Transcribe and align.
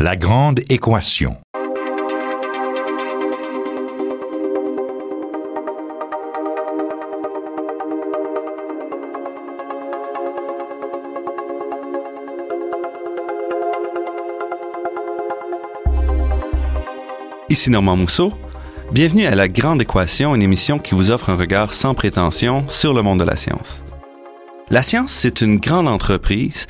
La 0.00 0.16
grande 0.16 0.58
équation. 0.70 1.36
Ici 17.48 17.70
Normand 17.70 17.96
Mousseau. 17.96 18.32
Bienvenue 18.90 19.26
à 19.26 19.36
La 19.36 19.46
Grande 19.46 19.80
Équation, 19.80 20.34
une 20.34 20.42
émission 20.42 20.80
qui 20.80 20.96
vous 20.96 21.12
offre 21.12 21.30
un 21.30 21.36
regard 21.36 21.72
sans 21.72 21.94
prétention 21.94 22.68
sur 22.68 22.94
le 22.94 23.02
monde 23.02 23.20
de 23.20 23.24
la 23.24 23.36
science. 23.36 23.84
La 24.70 24.82
science, 24.82 25.12
c'est 25.12 25.40
une 25.40 25.58
grande 25.58 25.86
entreprise 25.86 26.66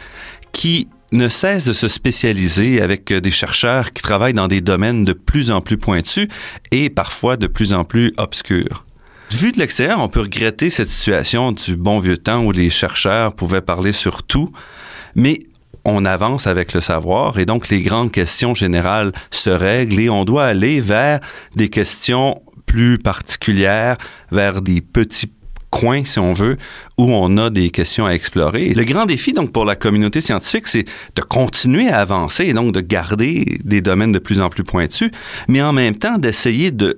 qui 0.52 0.88
ne 1.14 1.28
cesse 1.28 1.64
de 1.64 1.72
se 1.72 1.88
spécialiser 1.88 2.82
avec 2.82 3.12
des 3.12 3.30
chercheurs 3.30 3.92
qui 3.92 4.02
travaillent 4.02 4.32
dans 4.32 4.48
des 4.48 4.60
domaines 4.60 5.04
de 5.04 5.12
plus 5.12 5.50
en 5.50 5.60
plus 5.60 5.78
pointus 5.78 6.28
et 6.72 6.90
parfois 6.90 7.36
de 7.36 7.46
plus 7.46 7.72
en 7.72 7.84
plus 7.84 8.12
obscurs. 8.18 8.84
Vu 9.32 9.52
de 9.52 9.58
l'extérieur, 9.58 10.00
on 10.00 10.08
peut 10.08 10.20
regretter 10.20 10.70
cette 10.70 10.88
situation 10.88 11.52
du 11.52 11.76
bon 11.76 11.98
vieux 12.00 12.18
temps 12.18 12.44
où 12.44 12.52
les 12.52 12.68
chercheurs 12.68 13.34
pouvaient 13.34 13.62
parler 13.62 13.92
sur 13.92 14.22
tout, 14.22 14.50
mais 15.14 15.40
on 15.84 16.04
avance 16.04 16.46
avec 16.46 16.72
le 16.72 16.80
savoir 16.80 17.38
et 17.38 17.46
donc 17.46 17.68
les 17.68 17.82
grandes 17.82 18.10
questions 18.10 18.54
générales 18.54 19.12
se 19.30 19.50
règlent 19.50 20.00
et 20.00 20.10
on 20.10 20.24
doit 20.24 20.44
aller 20.44 20.80
vers 20.80 21.20
des 21.54 21.68
questions 21.68 22.40
plus 22.66 22.98
particulières, 22.98 23.98
vers 24.32 24.62
des 24.62 24.80
petits 24.80 25.30
coin, 25.74 26.04
si 26.04 26.20
on 26.20 26.32
veut, 26.32 26.56
où 26.98 27.12
on 27.12 27.36
a 27.36 27.50
des 27.50 27.70
questions 27.70 28.06
à 28.06 28.12
explorer. 28.12 28.68
Le 28.68 28.84
grand 28.84 29.06
défi, 29.06 29.32
donc, 29.32 29.50
pour 29.50 29.64
la 29.64 29.74
communauté 29.74 30.20
scientifique, 30.20 30.68
c'est 30.68 30.84
de 31.16 31.22
continuer 31.22 31.88
à 31.88 31.98
avancer 31.98 32.44
et 32.44 32.52
donc 32.52 32.72
de 32.72 32.80
garder 32.80 33.58
des 33.64 33.80
domaines 33.80 34.12
de 34.12 34.20
plus 34.20 34.40
en 34.40 34.50
plus 34.50 34.62
pointus, 34.62 35.10
mais 35.48 35.60
en 35.62 35.72
même 35.72 35.96
temps 35.96 36.18
d'essayer 36.18 36.70
de 36.70 36.94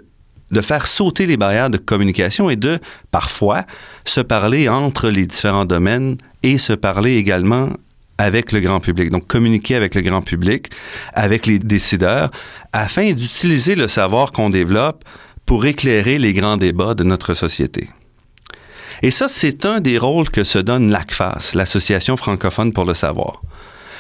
de 0.53 0.61
faire 0.61 0.87
sauter 0.87 1.27
les 1.27 1.37
barrières 1.37 1.71
de 1.71 1.77
communication 1.77 2.51
et 2.51 2.55
de, 2.55 2.79
parfois, 3.11 3.65
se 4.05 4.21
parler 4.21 4.69
entre 4.69 5.09
les 5.09 5.27
différents 5.27 5.65
domaines 5.65 6.19
et 6.45 6.59
se 6.59 6.73
parler 6.73 7.17
également 7.17 7.71
avec 8.17 8.53
le 8.53 8.61
grand 8.61 8.79
public. 8.79 9.11
Donc, 9.11 9.27
communiquer 9.27 9.75
avec 9.75 9.97
le 9.97 10.03
grand 10.03 10.23
public, 10.23 10.69
avec 11.15 11.47
les 11.47 11.59
décideurs, 11.59 12.31
afin 12.73 13.13
d'utiliser 13.13 13.75
le 13.75 13.89
savoir 13.89 14.31
qu'on 14.31 14.51
développe 14.51 15.03
pour 15.47 15.67
éclairer 15.67 16.17
les 16.19 16.33
grands 16.33 16.59
débats 16.59 16.95
de 16.95 17.03
notre 17.03 17.35
société. 17.35 17.89
Et 19.03 19.11
ça, 19.11 19.29
c'est 19.29 19.65
un 19.67 19.81
des 19.81 19.99
rôles 19.99 20.31
que 20.31 20.45
se 20.45 20.59
donne 20.59 20.91
l'ACFAS, 20.91 21.53
l'Association 21.55 22.17
francophone 22.17 22.73
pour 22.73 22.85
le 22.85 22.95
savoir. 22.95 23.43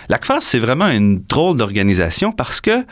L'ACFAS, 0.08 0.40
c'est 0.40 0.58
vraiment 0.58 0.88
une 0.88 1.18
drôle 1.18 1.56
d'organisation 1.56 2.32
parce 2.32 2.60
que 2.60 2.84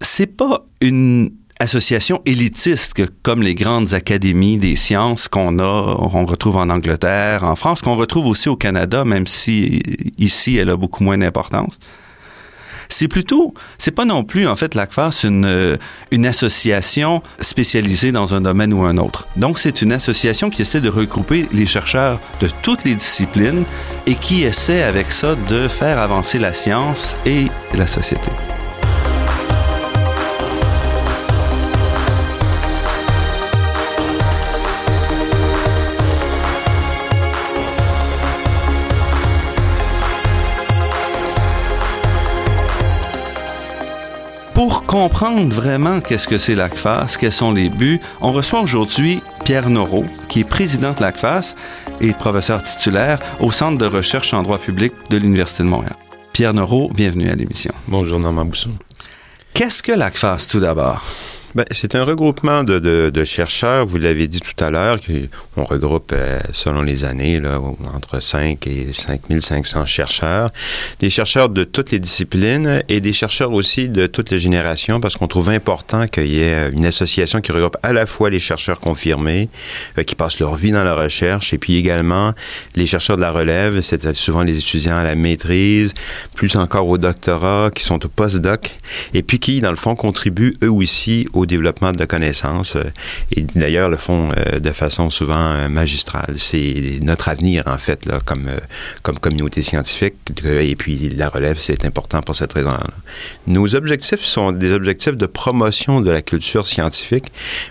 c'est 0.00 0.36
pas 0.36 0.64
une 0.80 1.30
association 1.60 2.22
élitiste 2.24 2.94
comme 3.22 3.42
les 3.42 3.54
grandes 3.54 3.92
académies 3.92 4.58
des 4.58 4.76
sciences 4.76 5.28
qu'on 5.28 5.58
a, 5.58 5.96
on 5.98 6.24
retrouve 6.24 6.56
en 6.56 6.70
Angleterre, 6.70 7.44
en 7.44 7.54
France, 7.54 7.82
qu'on 7.82 7.96
retrouve 7.96 8.26
aussi 8.26 8.48
au 8.48 8.56
Canada, 8.56 9.04
même 9.04 9.26
si 9.26 9.82
ici 10.16 10.56
elle 10.56 10.70
a 10.70 10.76
beaucoup 10.76 11.04
moins 11.04 11.18
d'importance. 11.18 11.78
C'est 12.90 13.08
plutôt, 13.08 13.54
c'est 13.78 13.92
pas 13.92 14.04
non 14.04 14.24
plus 14.24 14.46
en 14.46 14.56
fait 14.56 14.74
l'ACFAS 14.74 15.24
une, 15.24 15.46
euh, 15.46 15.76
une 16.10 16.26
association 16.26 17.22
spécialisée 17.40 18.12
dans 18.12 18.34
un 18.34 18.42
domaine 18.42 18.72
ou 18.72 18.84
un 18.84 18.98
autre. 18.98 19.26
Donc 19.36 19.58
c'est 19.58 19.80
une 19.80 19.92
association 19.92 20.50
qui 20.50 20.62
essaie 20.62 20.80
de 20.80 20.90
regrouper 20.90 21.46
les 21.52 21.66
chercheurs 21.66 22.20
de 22.40 22.48
toutes 22.62 22.84
les 22.84 22.94
disciplines 22.94 23.64
et 24.06 24.16
qui 24.16 24.42
essaie 24.42 24.82
avec 24.82 25.12
ça 25.12 25.34
de 25.34 25.68
faire 25.68 25.98
avancer 25.98 26.38
la 26.38 26.52
science 26.52 27.14
et 27.24 27.46
la 27.74 27.86
société. 27.86 28.30
Comprendre 44.90 45.54
vraiment 45.54 46.00
qu'est-ce 46.00 46.26
que 46.26 46.36
c'est 46.36 46.56
l'ACFAS, 46.56 47.16
quels 47.16 47.30
sont 47.30 47.52
les 47.52 47.68
buts, 47.68 48.00
on 48.20 48.32
reçoit 48.32 48.60
aujourd'hui 48.60 49.22
Pierre 49.44 49.70
Noreau, 49.70 50.04
qui 50.28 50.40
est 50.40 50.44
président 50.44 50.94
de 50.94 51.00
l'ACFAS 51.00 51.54
et 52.00 52.12
professeur 52.12 52.60
titulaire 52.60 53.20
au 53.38 53.52
Centre 53.52 53.78
de 53.78 53.86
recherche 53.86 54.34
en 54.34 54.42
droit 54.42 54.58
public 54.58 54.92
de 55.08 55.16
l'Université 55.16 55.62
de 55.62 55.68
Montréal. 55.68 55.94
Pierre 56.32 56.54
Noreau, 56.54 56.90
bienvenue 56.92 57.30
à 57.30 57.36
l'émission. 57.36 57.72
Bonjour 57.86 58.18
Normand 58.18 58.44
Bousson. 58.44 58.72
Qu'est-ce 59.54 59.80
que 59.80 59.92
l'ACFAS 59.92 60.48
tout 60.50 60.58
d'abord? 60.58 61.04
Ben, 61.56 61.64
c'est 61.72 61.96
un 61.96 62.04
regroupement 62.04 62.62
de, 62.62 63.24
chercheurs, 63.24 63.84
vous 63.84 63.98
l'avez 63.98 64.28
dit 64.28 64.40
tout 64.40 64.64
à 64.64 64.70
l'heure, 64.70 64.98
qu'on 65.52 65.64
regroupe 65.64 66.12
euh, 66.12 66.38
selon 66.52 66.82
les 66.82 67.04
années 67.04 67.42
entre 67.92 68.20
5 68.20 68.64
et 68.68 68.92
5500 68.92 69.84
chercheurs. 69.84 70.48
Des 71.00 71.10
chercheurs 71.10 71.48
de 71.48 71.64
toutes 71.64 71.90
les 71.90 71.98
disciplines 71.98 72.84
et 72.88 73.00
des 73.00 73.12
chercheurs 73.12 73.50
aussi 73.50 73.88
de 73.88 74.06
toutes 74.06 74.30
les 74.30 74.38
générations 74.38 75.00
parce 75.00 75.16
qu'on 75.16 75.26
trouve 75.26 75.48
important 75.48 76.06
qu'il 76.06 76.28
y 76.28 76.40
ait 76.40 76.70
une 76.70 76.86
association 76.86 77.40
qui 77.40 77.50
regroupe 77.50 77.76
à 77.82 77.92
la 77.92 78.06
fois 78.06 78.30
les 78.30 78.38
chercheurs 78.38 78.78
confirmés, 78.78 79.48
euh, 79.98 80.04
qui 80.04 80.14
passent 80.14 80.38
leur 80.38 80.54
vie 80.54 80.70
dans 80.70 80.84
la 80.84 80.94
recherche, 80.94 81.52
et 81.52 81.58
puis 81.58 81.76
également 81.76 82.32
les 82.76 82.86
chercheurs 82.86 83.16
de 83.16 83.22
la 83.22 83.32
relève, 83.32 83.80
c'est 83.80 84.14
souvent 84.14 84.42
les 84.42 84.56
étudiants 84.56 84.98
à 84.98 85.04
la 85.04 85.16
maîtrise, 85.16 85.94
plus 86.36 86.54
encore 86.54 86.86
au 86.86 86.96
doctorat, 86.96 87.70
qui 87.74 87.82
sont 87.82 88.04
au 88.06 88.08
postdoc, 88.08 88.70
et 89.14 89.24
puis 89.24 89.40
qui, 89.40 89.60
dans 89.60 89.70
le 89.70 89.76
fond, 89.76 89.96
contribuent 89.96 90.56
eux 90.62 90.70
aussi 90.70 91.26
au 91.32 91.39
développement 91.46 91.92
de 91.92 91.98
la 91.98 92.06
connaissance 92.06 92.76
euh, 92.76 92.84
et 93.32 93.42
d'ailleurs 93.42 93.88
le 93.88 93.96
font 93.96 94.28
euh, 94.36 94.58
de 94.58 94.70
façon 94.70 95.10
souvent 95.10 95.52
euh, 95.52 95.68
magistrale. 95.68 96.34
C'est 96.36 96.98
notre 97.02 97.28
avenir 97.28 97.64
en 97.66 97.78
fait 97.78 98.06
là, 98.06 98.20
comme 98.24 98.50
comme 99.02 99.18
communauté 99.18 99.62
scientifique 99.62 100.14
et 100.44 100.76
puis 100.76 101.08
la 101.10 101.28
relève 101.28 101.58
c'est 101.60 101.84
important 101.84 102.22
pour 102.22 102.36
cette 102.36 102.52
raison-là. 102.52 102.86
Nos 103.46 103.74
objectifs 103.74 104.20
sont 104.20 104.52
des 104.52 104.72
objectifs 104.72 105.16
de 105.16 105.26
promotion 105.26 106.00
de 106.00 106.10
la 106.10 106.22
culture 106.22 106.66
scientifique, 106.66 107.26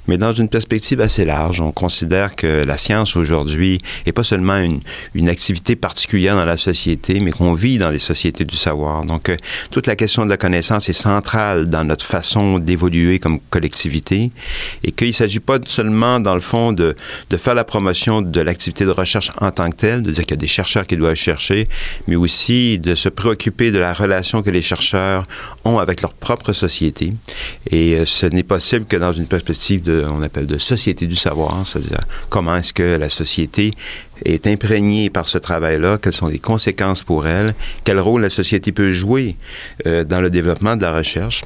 mais 0.08 0.18
dans 0.18 0.34
une 0.34 0.50
perspective 0.50 1.02
assez 1.02 1.26
large. 1.26 1.62
On 1.62 1.72
considère 1.72 2.36
que 2.36 2.64
la 2.66 2.78
science 2.78 3.16
aujourd'hui 3.16 3.80
est 4.06 4.12
pas 4.12 4.24
seulement 4.24 4.58
une, 4.58 4.82
une 5.14 5.30
activité 5.30 5.76
particulière 5.76 6.36
dans 6.36 6.46
la 6.46 6.58
société, 6.58 7.20
mais 7.20 7.32
qu'on 7.32 7.54
vit 7.54 7.78
dans 7.78 7.90
les 7.90 8.00
sociétés 8.00 8.46
du 8.46 8.58
savoir. 8.58 9.06
Donc 9.06 9.32
toute 9.72 9.88
la 9.88 9.96
question 9.96 10.26
de 10.26 10.30
la 10.30 10.38
connaissance 10.38 10.90
est 10.90 10.94
centrale 10.94 11.70
dans 11.70 11.84
notre 11.84 12.06
façon 12.06 12.60
d'évoluer 12.60 13.20
comme 13.20 13.40
collectivité 13.60 14.32
et 14.84 14.92
qu'il 14.94 15.08
ne 15.08 15.14
s'agit 15.14 15.42
pas 15.42 15.58
seulement, 15.66 16.20
dans 16.22 16.34
le 16.34 16.40
fond, 16.40 16.72
de, 16.72 16.96
faire 17.38 17.56
la 17.56 17.66
promotion 17.66 18.22
de 18.22 18.42
l'activité 18.42 18.86
de 18.86 18.92
recherche 18.92 19.32
en 19.42 19.52
tant 19.52 19.70
que 19.70 19.76
telle, 19.76 20.02
de 20.04 20.12
dire 20.12 20.24
qu'il 20.24 20.38
y 20.38 20.40
a 20.40 20.44
des 20.48 20.48
chercheurs 20.48 20.88
qui 20.88 20.96
doivent 20.96 21.16
chercher, 21.16 21.68
mais 22.08 22.16
aussi 22.16 22.80
de 22.80 22.96
se 22.96 23.10
préoccuper 23.10 23.72
de 23.72 23.80
la 23.80 23.94
relation 23.94 24.42
que 24.42 24.50
les 24.50 24.62
chercheurs 24.62 25.28
ont 25.66 25.78
avec 25.78 26.02
leur 26.02 26.14
propre 26.14 26.54
société. 26.54 27.14
Et 27.70 27.96
euh, 27.96 28.06
ce 28.06 28.26
n'est 28.26 28.44
possible 28.44 28.86
que 28.86 28.98
dans 28.98 29.12
une 29.12 29.28
perspective 29.28 29.84
de, 29.84 30.06
on 30.08 30.22
appelle 30.22 30.48
de 30.48 30.58
société 30.58 31.06
du 31.06 31.16
savoir, 31.16 31.66
c'est-à-dire 31.66 32.00
comment 32.30 32.56
est-ce 32.56 32.74
que 32.74 32.98
la 32.98 33.10
société 33.10 33.74
est 34.26 34.48
imprégnée 34.48 35.10
par 35.10 35.28
ce 35.28 35.38
travail-là, 35.38 35.98
quelles 36.02 36.14
sont 36.14 36.28
les 36.28 36.40
conséquences 36.40 37.04
pour 37.04 37.28
elle, 37.28 37.54
quel 37.84 38.00
rôle 38.00 38.22
la 38.22 38.30
société 38.30 38.72
peut 38.72 38.94
jouer 38.94 39.36
euh, 39.86 40.04
dans 40.04 40.22
le 40.22 40.30
développement 40.30 40.76
de 40.76 40.82
la 40.82 40.96
recherche. 40.96 41.44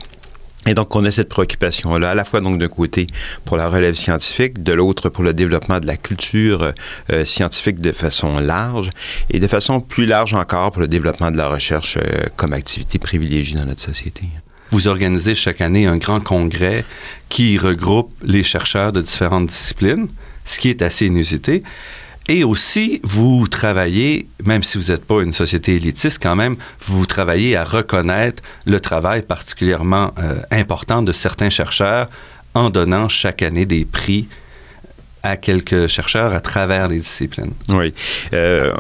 Et 0.66 0.74
donc, 0.74 0.96
on 0.96 1.04
a 1.04 1.12
cette 1.12 1.30
préoccupation-là, 1.30 2.12
à 2.12 2.16
la 2.16 2.24
fois 2.24 2.40
donc 2.40 2.58
d'un 2.58 2.68
côté 2.68 3.08
pour 3.46 3.58
la 3.58 3.68
relève 3.68 3.96
scientifique, 3.96 4.64
de 4.64 4.74
l'autre 4.74 5.10
pour 5.10 5.24
le 5.24 5.34
développement 5.34 5.80
de 5.80 5.88
la 5.88 5.98
culture 5.98 6.74
euh, 7.12 7.26
scientifique 7.26 7.82
de 7.82 7.92
façon 7.92 8.40
large, 8.40 8.90
et 9.30 9.40
de 9.40 9.48
façon 9.48 9.82
plus 9.82 10.06
large 10.06 10.34
encore 10.34 10.72
pour 10.72 10.82
le 10.82 10.88
développement 10.88 11.32
de 11.32 11.38
la 11.38 11.50
recherche 11.50 11.98
euh, 11.98 12.24
comme 12.38 12.54
activité 12.54 12.98
privilégiée 12.98 13.58
dans 13.58 13.66
notre 13.66 13.82
société. 13.82 14.24
Vous 14.72 14.88
organisez 14.88 15.36
chaque 15.36 15.62
année 15.62 15.86
un 15.86 15.98
grand 15.98 16.20
congrès 16.20 16.86
qui 17.30 17.58
regroupe 17.58 18.12
les 18.24 18.44
chercheurs 18.44 18.92
de 18.92 19.02
différentes 19.02 19.48
disciplines, 19.48 20.08
ce 20.46 20.60
qui 20.60 20.70
est 20.70 20.82
assez 20.82 21.06
inusité. 21.06 21.62
Et 22.30 22.44
aussi, 22.46 23.02
vous 23.04 23.48
travaillez, 23.48 24.30
même 24.46 24.64
si 24.64 24.78
vous 24.78 24.92
n'êtes 24.92 25.06
pas 25.06 25.22
une 25.22 25.34
société 25.34 25.76
élitiste, 25.76 26.20
quand 26.24 26.38
même, 26.38 26.56
vous 26.86 27.06
travaillez 27.06 27.58
à 27.58 27.66
reconnaître 27.66 28.42
le 28.66 28.80
travail 28.80 29.24
particulièrement 29.24 30.14
euh, 30.20 30.36
important 30.52 31.02
de 31.02 31.12
certains 31.12 31.50
chercheurs 31.50 32.10
en 32.54 32.70
donnant 32.70 33.10
chaque 33.10 33.42
année 33.42 33.66
des 33.66 33.84
prix 33.84 34.28
à 35.24 35.38
quelques 35.38 35.88
chercheurs 35.88 36.34
à 36.34 36.42
travers 36.42 36.90
les 36.90 37.00
disciplines. 37.00 37.54
Oui. 37.70 37.94
Euh, 38.34 38.74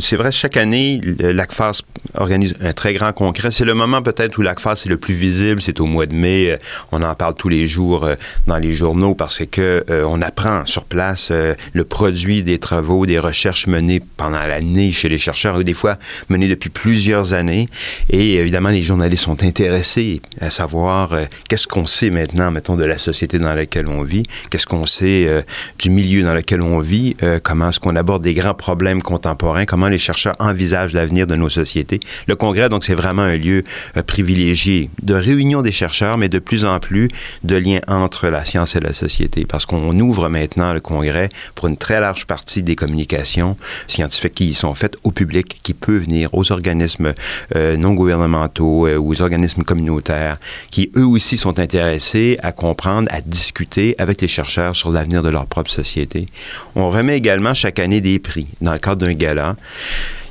c'est 0.00 0.16
vrai, 0.16 0.32
chaque 0.32 0.56
année, 0.56 1.00
l'ACFAS 1.20 1.82
organise 2.14 2.56
un 2.60 2.72
très 2.72 2.94
grand 2.94 3.12
congrès. 3.12 3.52
C'est 3.52 3.64
le 3.64 3.74
moment 3.74 4.02
peut-être 4.02 4.36
où 4.36 4.42
l'ACFAS 4.42 4.82
est 4.86 4.88
le 4.88 4.96
plus 4.96 5.14
visible. 5.14 5.62
C'est 5.62 5.78
au 5.78 5.86
mois 5.86 6.06
de 6.06 6.14
mai. 6.14 6.50
Euh, 6.50 6.56
on 6.90 7.00
en 7.02 7.14
parle 7.14 7.34
tous 7.34 7.48
les 7.48 7.68
jours 7.68 8.04
euh, 8.04 8.16
dans 8.48 8.58
les 8.58 8.72
journaux 8.72 9.14
parce 9.14 9.42
que 9.46 9.84
on 9.88 10.20
apprend 10.22 10.66
sur 10.66 10.84
place 10.84 11.30
le 11.30 11.84
produit 11.84 12.42
des 12.42 12.58
travaux, 12.58 13.06
des 13.06 13.18
recherches 13.18 13.66
menées 13.66 14.00
pendant 14.16 14.44
l'année 14.44 14.92
chez 14.92 15.08
les 15.08 15.18
chercheurs, 15.18 15.56
ou 15.56 15.62
des 15.62 15.74
fois 15.74 15.96
menées 16.28 16.48
depuis 16.48 16.70
plusieurs 16.70 17.34
années. 17.34 17.68
Et 18.10 18.34
évidemment, 18.34 18.70
les 18.70 18.82
journalistes 18.82 19.24
sont 19.24 19.42
intéressés 19.44 20.20
à 20.40 20.50
savoir 20.50 21.16
qu'est-ce 21.48 21.68
qu'on 21.68 21.86
sait 21.86 22.10
maintenant, 22.10 22.50
mettons, 22.50 22.76
de 22.76 22.84
la 22.84 22.98
société 22.98 23.38
dans 23.38 23.54
laquelle 23.54 23.88
on 23.88 24.02
vit, 24.02 24.24
qu'est-ce 24.50 24.66
qu'on 24.66 24.86
sait 24.86 25.44
du 25.83 25.83
milieu 25.90 26.22
dans 26.22 26.34
lequel 26.34 26.62
on 26.62 26.80
vit, 26.80 27.16
euh, 27.22 27.38
comment 27.42 27.70
est-ce 27.70 27.80
qu'on 27.80 27.96
aborde 27.96 28.22
des 28.22 28.34
grands 28.34 28.54
problèmes 28.54 29.02
contemporains, 29.02 29.64
comment 29.64 29.88
les 29.88 29.98
chercheurs 29.98 30.34
envisagent 30.38 30.92
l'avenir 30.92 31.26
de 31.26 31.34
nos 31.34 31.48
sociétés. 31.48 32.00
Le 32.26 32.36
congrès, 32.36 32.68
donc, 32.68 32.84
c'est 32.84 32.94
vraiment 32.94 33.22
un 33.22 33.36
lieu 33.36 33.64
euh, 33.96 34.02
privilégié 34.02 34.90
de 35.02 35.14
réunion 35.14 35.62
des 35.62 35.72
chercheurs, 35.72 36.18
mais 36.18 36.28
de 36.28 36.38
plus 36.38 36.64
en 36.64 36.78
plus 36.78 37.08
de 37.42 37.56
liens 37.56 37.80
entre 37.88 38.28
la 38.28 38.44
science 38.44 38.76
et 38.76 38.80
la 38.80 38.92
société, 38.92 39.44
parce 39.46 39.66
qu'on 39.66 39.98
ouvre 39.98 40.28
maintenant 40.28 40.72
le 40.72 40.80
congrès 40.80 41.28
pour 41.54 41.68
une 41.68 41.76
très 41.76 42.00
large 42.00 42.26
partie 42.26 42.62
des 42.62 42.76
communications 42.76 43.56
scientifiques 43.86 44.34
qui 44.34 44.46
y 44.46 44.54
sont 44.54 44.74
faites 44.74 44.96
au 45.04 45.10
public, 45.10 45.60
qui 45.62 45.74
peut 45.74 45.96
venir 45.96 46.30
aux 46.32 46.52
organismes 46.52 47.14
euh, 47.56 47.76
non 47.76 47.94
gouvernementaux 47.94 48.88
ou 48.88 49.12
aux 49.12 49.22
organismes 49.22 49.62
communautaires, 49.62 50.38
qui 50.70 50.90
eux 50.96 51.06
aussi 51.06 51.36
sont 51.36 51.58
intéressés 51.58 52.38
à 52.42 52.52
comprendre, 52.52 53.08
à 53.10 53.20
discuter 53.20 53.94
avec 53.98 54.20
les 54.20 54.28
chercheurs 54.28 54.76
sur 54.76 54.90
l'avenir 54.90 55.22
de 55.22 55.28
leur 55.28 55.46
propre 55.46 55.70
société. 55.74 56.26
On 56.74 56.90
remet 56.90 57.16
également 57.16 57.54
chaque 57.54 57.78
année 57.78 58.00
des 58.00 58.18
prix 58.18 58.46
dans 58.60 58.72
le 58.72 58.78
cadre 58.78 59.06
d'un 59.06 59.14
gala. 59.14 59.56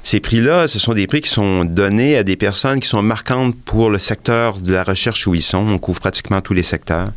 Ces 0.05 0.19
prix-là, 0.19 0.67
ce 0.67 0.79
sont 0.79 0.94
des 0.94 1.07
prix 1.07 1.21
qui 1.21 1.29
sont 1.29 1.63
donnés 1.63 2.17
à 2.17 2.23
des 2.23 2.35
personnes 2.35 2.81
qui 2.81 2.89
sont 2.89 3.01
marquantes 3.01 3.55
pour 3.63 3.89
le 3.89 4.00
secteur 4.00 4.57
de 4.57 4.73
la 4.73 4.83
recherche 4.83 5.25
où 5.27 5.33
ils 5.33 5.41
sont. 5.41 5.65
On 5.69 5.77
couvre 5.77 6.01
pratiquement 6.01 6.41
tous 6.41 6.53
les 6.53 6.61
secteurs. 6.61 7.07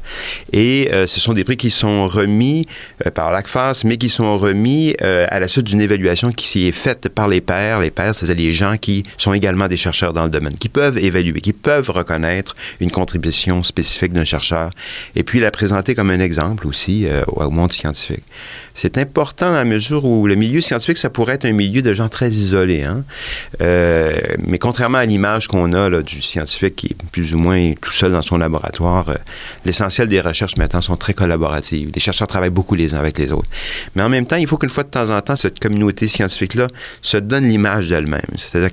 Et 0.53 0.89
euh, 0.93 1.09
ce 1.09 1.19
sont 1.19 1.33
des 1.33 1.43
prix 1.43 1.57
qui 1.57 1.73
sont 1.73 2.07
remis 2.07 2.65
euh, 3.05 3.11
par 3.11 3.33
l'ACFAS, 3.33 3.83
mais 3.85 3.97
qui 3.97 4.09
sont 4.09 4.39
remis 4.39 4.95
euh, 5.03 5.27
à 5.31 5.41
la 5.41 5.49
suite 5.49 5.65
d'une 5.65 5.81
évaluation 5.81 6.31
qui 6.31 6.69
est 6.69 6.73
faite 6.73 7.09
par 7.09 7.27
les 7.27 7.41
pairs. 7.41 7.81
Les 7.81 7.91
pairs, 7.91 8.15
c'est-à-dire 8.15 8.47
les 8.47 8.53
gens 8.53 8.77
qui 8.77 9.03
sont 9.19 9.33
également 9.33 9.67
des 9.67 9.77
chercheurs 9.77 10.13
dans 10.13 10.25
le 10.25 10.31
domaine, 10.31 10.57
qui 10.57 10.69
peuvent 10.69 10.97
évaluer, 10.97 11.41
qui 11.41 11.53
peuvent 11.53 11.91
reconnaître 11.91 12.55
une 12.79 12.93
contribution 12.93 13.65
spécifique 13.65 14.13
d'un 14.13 14.25
chercheur 14.25 14.71
et 15.17 15.25
puis 15.25 15.41
la 15.41 15.51
présenter 15.51 15.97
comme 15.97 16.11
un 16.11 16.21
exemple 16.21 16.69
aussi 16.69 17.07
au 17.27 17.51
monde 17.51 17.73
scientifique. 17.73 18.23
C'est 18.75 18.99
important 18.99 19.51
dans 19.51 19.57
la 19.57 19.65
mesure 19.65 20.05
où 20.05 20.27
le 20.27 20.35
milieu 20.35 20.61
scientifique, 20.61 20.99
ça 20.99 21.11
pourrait 21.11 21.35
être 21.35 21.47
un 21.47 21.53
milieu 21.53 21.83
de 21.83 21.93
gens 21.93 22.09
très 22.09 22.29
isolés. 22.29 22.76
Hein? 22.85 23.05
Euh, 23.61 24.19
mais 24.47 24.59
contrairement 24.59 24.99
à 24.99 25.07
l'image 25.07 25.49
qu'on 25.49 25.73
a 25.73 26.03
du 26.03 26.23
scientifique 26.23 26.77
qui 26.77 26.87
est 26.89 26.97
plus 27.13 27.35
ou 27.35 27.39
moins 27.39 27.73
tout 27.81 27.93
seul 27.93 28.13
dans 28.13 28.23
son 28.23 28.39
laboratoire, 28.39 29.09
euh, 29.09 29.15
l'essentiel 29.65 30.09
des 30.09 30.21
recherches 30.21 30.57
maintenant 30.57 30.81
sont 30.81 30.97
très 30.97 31.15
collaboratives. 31.15 31.91
Les 31.95 32.01
chercheurs 32.01 32.29
travaillent 32.29 32.51
beaucoup 32.51 32.75
les 32.75 32.95
uns 32.95 32.99
avec 32.99 33.19
les 33.19 33.33
autres. 33.33 33.49
Mais 33.95 34.03
en 34.03 34.09
même 34.09 34.27
temps, 34.27 34.37
il 34.37 34.47
faut 34.47 34.57
qu'une 34.57 34.71
fois 34.71 34.85
de 34.85 34.89
temps 34.89 35.11
en 35.11 35.21
temps, 35.21 35.37
cette 35.37 35.61
communauté 35.61 36.09
scientifique-là 36.09 36.67
se 37.03 37.17
donne 37.17 37.45
l'image 37.45 37.89
d'elle-même. 37.89 38.21
C'est-à-dire 38.37 38.73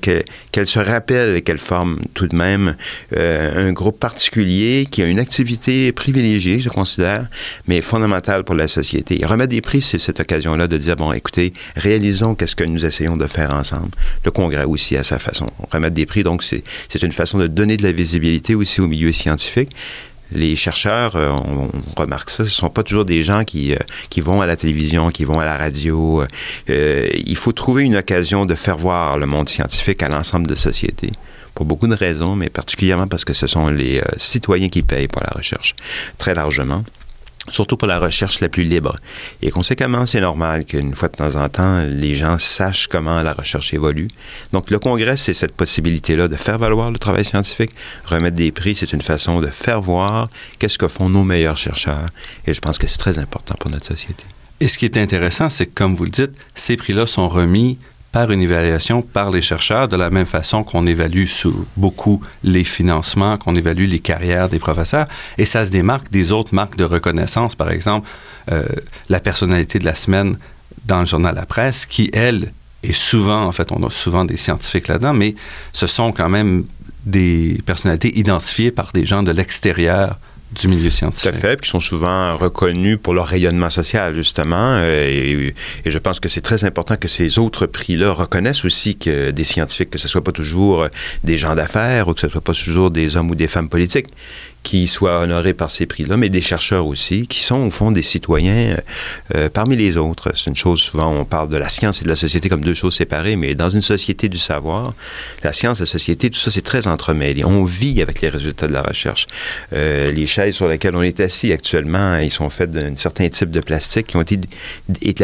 qu'elle 0.51 0.67
se 0.67 0.79
rappelle 0.79 1.35
et 1.35 1.41
qu'elle 1.41 1.57
forme 1.57 1.99
tout 2.13 2.27
de 2.27 2.35
même 2.35 2.75
euh, 3.15 3.69
un 3.69 3.71
groupe 3.71 3.99
particulier 3.99 4.87
qui 4.89 5.01
a 5.01 5.05
une 5.05 5.19
activité 5.19 5.91
privilégiée, 5.91 6.59
je 6.59 6.69
considère, 6.69 7.27
mais 7.67 7.81
fondamentale 7.81 8.43
pour 8.43 8.55
la 8.55 8.67
société. 8.67 9.21
Et 9.21 9.25
remettre 9.25 9.49
des 9.49 9.61
prix, 9.61 9.81
c'est 9.81 9.99
cette 9.99 10.19
occasion-là 10.19 10.67
de 10.67 10.77
dire, 10.77 10.95
bon, 10.95 11.11
écoutez, 11.13 11.53
réalisons 11.75 12.35
qu'est-ce 12.35 12.55
que 12.55 12.63
nous 12.63 12.85
essayons 12.85 13.17
de 13.17 13.27
faire 13.27 13.51
ensemble. 13.51 13.91
Le 14.25 14.31
Congrès 14.31 14.65
aussi 14.65 14.97
à 14.97 15.03
sa 15.03 15.19
façon. 15.19 15.47
Remettre 15.71 15.95
des 15.95 16.05
prix, 16.05 16.23
donc 16.23 16.43
c'est 16.43 17.01
une 17.01 17.11
façon 17.11 17.37
de 17.37 17.47
donner 17.47 17.77
de 17.77 17.83
la 17.83 17.91
visibilité 17.91 18.55
aussi 18.55 18.81
au 18.81 18.87
milieu 18.87 19.11
scientifique 19.11 19.69
les 20.33 20.55
chercheurs, 20.55 21.15
euh, 21.15 21.29
on, 21.29 21.69
remarque 21.99 22.29
ça, 22.29 22.37
ce 22.37 22.43
ne 22.43 22.49
sont 22.49 22.69
pas 22.69 22.83
toujours 22.83 23.05
des 23.05 23.21
gens 23.21 23.43
qui, 23.43 23.73
euh, 23.73 23.77
qui 24.09 24.21
vont 24.21 24.41
à 24.41 24.47
la 24.47 24.55
télévision, 24.55 25.09
qui 25.09 25.25
vont 25.25 25.39
à 25.39 25.45
la 25.45 25.57
radio. 25.57 26.23
Euh, 26.69 27.07
il 27.25 27.37
faut 27.37 27.51
trouver 27.51 27.83
une 27.83 27.95
occasion 27.95 28.45
de 28.45 28.55
faire 28.55 28.77
voir 28.77 29.17
le 29.17 29.25
monde 29.25 29.49
scientifique 29.49 30.01
à 30.03 30.09
l'ensemble 30.09 30.47
de 30.47 30.53
la 30.53 30.59
société. 30.59 31.11
Pour 31.53 31.65
beaucoup 31.65 31.87
de 31.87 31.95
raisons, 31.95 32.35
mais 32.35 32.49
particulièrement 32.49 33.07
parce 33.07 33.25
que 33.25 33.33
ce 33.33 33.45
sont 33.45 33.67
les 33.67 34.01
citoyens 34.17 34.69
qui 34.69 34.81
payent 34.81 35.07
pour 35.07 35.21
la 35.21 35.31
recherche, 35.35 35.75
très 36.17 36.33
largement 36.33 36.83
surtout 37.49 37.77
pour 37.77 37.87
la 37.87 37.99
recherche 37.99 38.39
la 38.39 38.49
plus 38.49 38.63
libre. 38.63 38.95
Et 39.41 39.51
conséquemment, 39.51 40.05
c'est 40.05 40.21
normal 40.21 40.65
qu'une 40.65 40.95
fois 40.95 41.09
de 41.09 41.15
temps 41.15 41.35
en 41.35 41.49
temps, 41.49 41.81
les 41.81 42.15
gens 42.15 42.39
sachent 42.39 42.87
comment 42.87 43.21
la 43.21 43.33
recherche 43.33 43.73
évolue. 43.73 44.07
Donc, 44.51 44.71
le 44.71 44.79
congrès, 44.79 45.17
c'est 45.17 45.33
cette 45.33 45.53
possibilité-là 45.53 46.27
de 46.27 46.35
faire 46.35 46.57
valoir 46.57 46.91
le 46.91 46.97
travail 46.97 47.25
scientifique. 47.25 47.71
Remettre 48.05 48.35
des 48.35 48.51
prix, 48.51 48.75
c'est 48.75 48.93
une 48.93 49.01
façon 49.01 49.41
de 49.41 49.47
faire 49.47 49.81
voir 49.81 50.29
qu'est-ce 50.59 50.77
que 50.77 50.87
font 50.87 51.09
nos 51.09 51.23
meilleurs 51.23 51.57
chercheurs. 51.57 52.07
Et 52.47 52.53
je 52.53 52.61
pense 52.61 52.77
que 52.77 52.87
c'est 52.87 52.97
très 52.97 53.19
important 53.19 53.55
pour 53.59 53.69
notre 53.69 53.87
société. 53.87 54.23
Et 54.59 54.69
ce 54.69 54.77
qui 54.77 54.85
est 54.85 54.97
intéressant, 54.97 55.49
c'est 55.49 55.65
que, 55.65 55.73
comme 55.73 55.95
vous 55.95 56.05
le 56.05 56.09
dites, 56.09 56.31
ces 56.55 56.77
prix-là 56.77 57.05
sont 57.05 57.27
remis 57.27 57.77
par 58.13 58.31
une 58.31 58.41
évaluation 58.41 59.01
par 59.01 59.31
les 59.31 59.41
chercheurs, 59.41 59.87
de 59.89 59.97
la 59.97 60.11
même 60.11 60.27
façon 60.27 60.63
qu'on 60.63 60.85
évalue 60.85 61.25
beaucoup 61.75 62.21
les 62.43 62.63
financements, 62.63 63.37
qu'on 63.37 63.55
évalue 63.55 63.87
les 63.87 63.99
carrières 63.99 64.47
des 64.49 64.59
professeurs. 64.59 65.07
Et 65.39 65.45
ça 65.45 65.65
se 65.65 65.71
démarque 65.71 66.11
des 66.11 66.31
autres 66.31 66.53
marques 66.53 66.77
de 66.77 66.83
reconnaissance, 66.83 67.55
par 67.55 67.71
exemple, 67.71 68.07
euh, 68.51 68.63
la 69.09 69.19
personnalité 69.19 69.79
de 69.79 69.85
la 69.85 69.95
semaine 69.95 70.37
dans 70.85 70.99
le 70.99 71.07
journal 71.07 71.33
La 71.33 71.47
Presse, 71.47 71.87
qui, 71.87 72.11
elle, 72.13 72.53
est 72.83 72.93
souvent, 72.93 73.45
en 73.45 73.51
fait, 73.51 73.71
on 73.71 73.83
a 73.83 73.89
souvent 73.89 74.25
des 74.25 74.37
scientifiques 74.37 74.89
là-dedans, 74.89 75.13
mais 75.13 75.33
ce 75.71 75.87
sont 75.87 76.11
quand 76.11 76.29
même 76.29 76.65
des 77.05 77.61
personnalités 77.65 78.17
identifiées 78.17 78.71
par 78.71 78.91
des 78.93 79.07
gens 79.07 79.23
de 79.23 79.31
l'extérieur 79.31 80.19
du 80.53 80.67
milieu 80.67 80.89
scientifique. 80.89 81.31
Tout 81.31 81.47
à 81.47 81.55
qui 81.55 81.69
sont 81.69 81.79
souvent 81.79 82.35
reconnus 82.35 82.97
pour 83.01 83.13
leur 83.13 83.27
rayonnement 83.27 83.69
social, 83.69 84.15
justement. 84.15 84.79
Et, 84.79 85.53
je 85.85 85.97
pense 85.97 86.19
que 86.19 86.29
c'est 86.29 86.41
très 86.41 86.63
important 86.63 86.97
que 86.97 87.07
ces 87.07 87.39
autres 87.39 87.65
prix-là 87.65 88.11
reconnaissent 88.11 88.65
aussi 88.65 88.97
que 88.97 89.31
des 89.31 89.43
scientifiques, 89.43 89.89
que 89.89 89.97
ce 89.97 90.05
ne 90.05 90.09
soit 90.09 90.23
pas 90.23 90.31
toujours 90.31 90.87
des 91.23 91.37
gens 91.37 91.55
d'affaires 91.55 92.07
ou 92.07 92.13
que 92.13 92.21
ce 92.21 92.27
ne 92.27 92.31
soit 92.31 92.41
pas 92.41 92.53
toujours 92.53 92.91
des 92.91 93.17
hommes 93.17 93.29
ou 93.31 93.35
des 93.35 93.47
femmes 93.47 93.69
politiques 93.69 94.07
qui 94.63 94.87
soient 94.87 95.19
honorés 95.19 95.53
par 95.53 95.69
ces 95.69 95.85
prix-là, 95.85 96.17
mais 96.17 96.29
des 96.29 96.41
chercheurs 96.41 96.87
aussi, 96.87 97.27
qui 97.27 97.41
sont 97.41 97.67
au 97.67 97.69
fond 97.69 97.91
des 97.91 98.01
citoyens 98.01 98.53
euh, 98.53 98.77
euh, 99.35 99.49
parmi 99.49 99.75
les 99.75 99.97
autres. 99.97 100.31
C'est 100.35 100.49
une 100.49 100.55
chose, 100.55 100.79
souvent 100.79 101.11
on 101.11 101.25
parle 101.25 101.49
de 101.49 101.57
la 101.57 101.69
science 101.69 102.01
et 102.01 102.05
de 102.05 102.09
la 102.09 102.15
société 102.15 102.49
comme 102.49 102.61
deux 102.61 102.73
choses 102.73 102.95
séparées, 102.95 103.35
mais 103.35 103.55
dans 103.55 103.69
une 103.69 103.81
société 103.81 104.29
du 104.29 104.37
savoir, 104.37 104.93
la 105.43 105.53
science, 105.53 105.79
la 105.79 105.85
société, 105.85 106.29
tout 106.29 106.39
ça 106.39 106.49
c'est 106.49 106.61
très 106.61 106.87
entremêlé. 106.87 107.43
On 107.43 107.65
vit 107.65 108.01
avec 108.01 108.21
les 108.21 108.29
résultats 108.29 108.67
de 108.67 108.73
la 108.73 108.81
recherche. 108.81 109.27
Euh, 109.73 110.11
les 110.11 110.27
chaises 110.27 110.55
sur 110.55 110.67
lesquelles 110.67 110.95
on 110.95 111.03
est 111.03 111.19
assis 111.19 111.51
actuellement, 111.51 112.17
ils 112.17 112.31
sont 112.31 112.49
faites 112.49 112.71
d'un 112.71 112.95
certain 112.95 113.27
type 113.29 113.51
de 113.51 113.59
plastique 113.59 114.07
qui 114.07 114.17
ont 114.17 114.21
été 114.21 114.47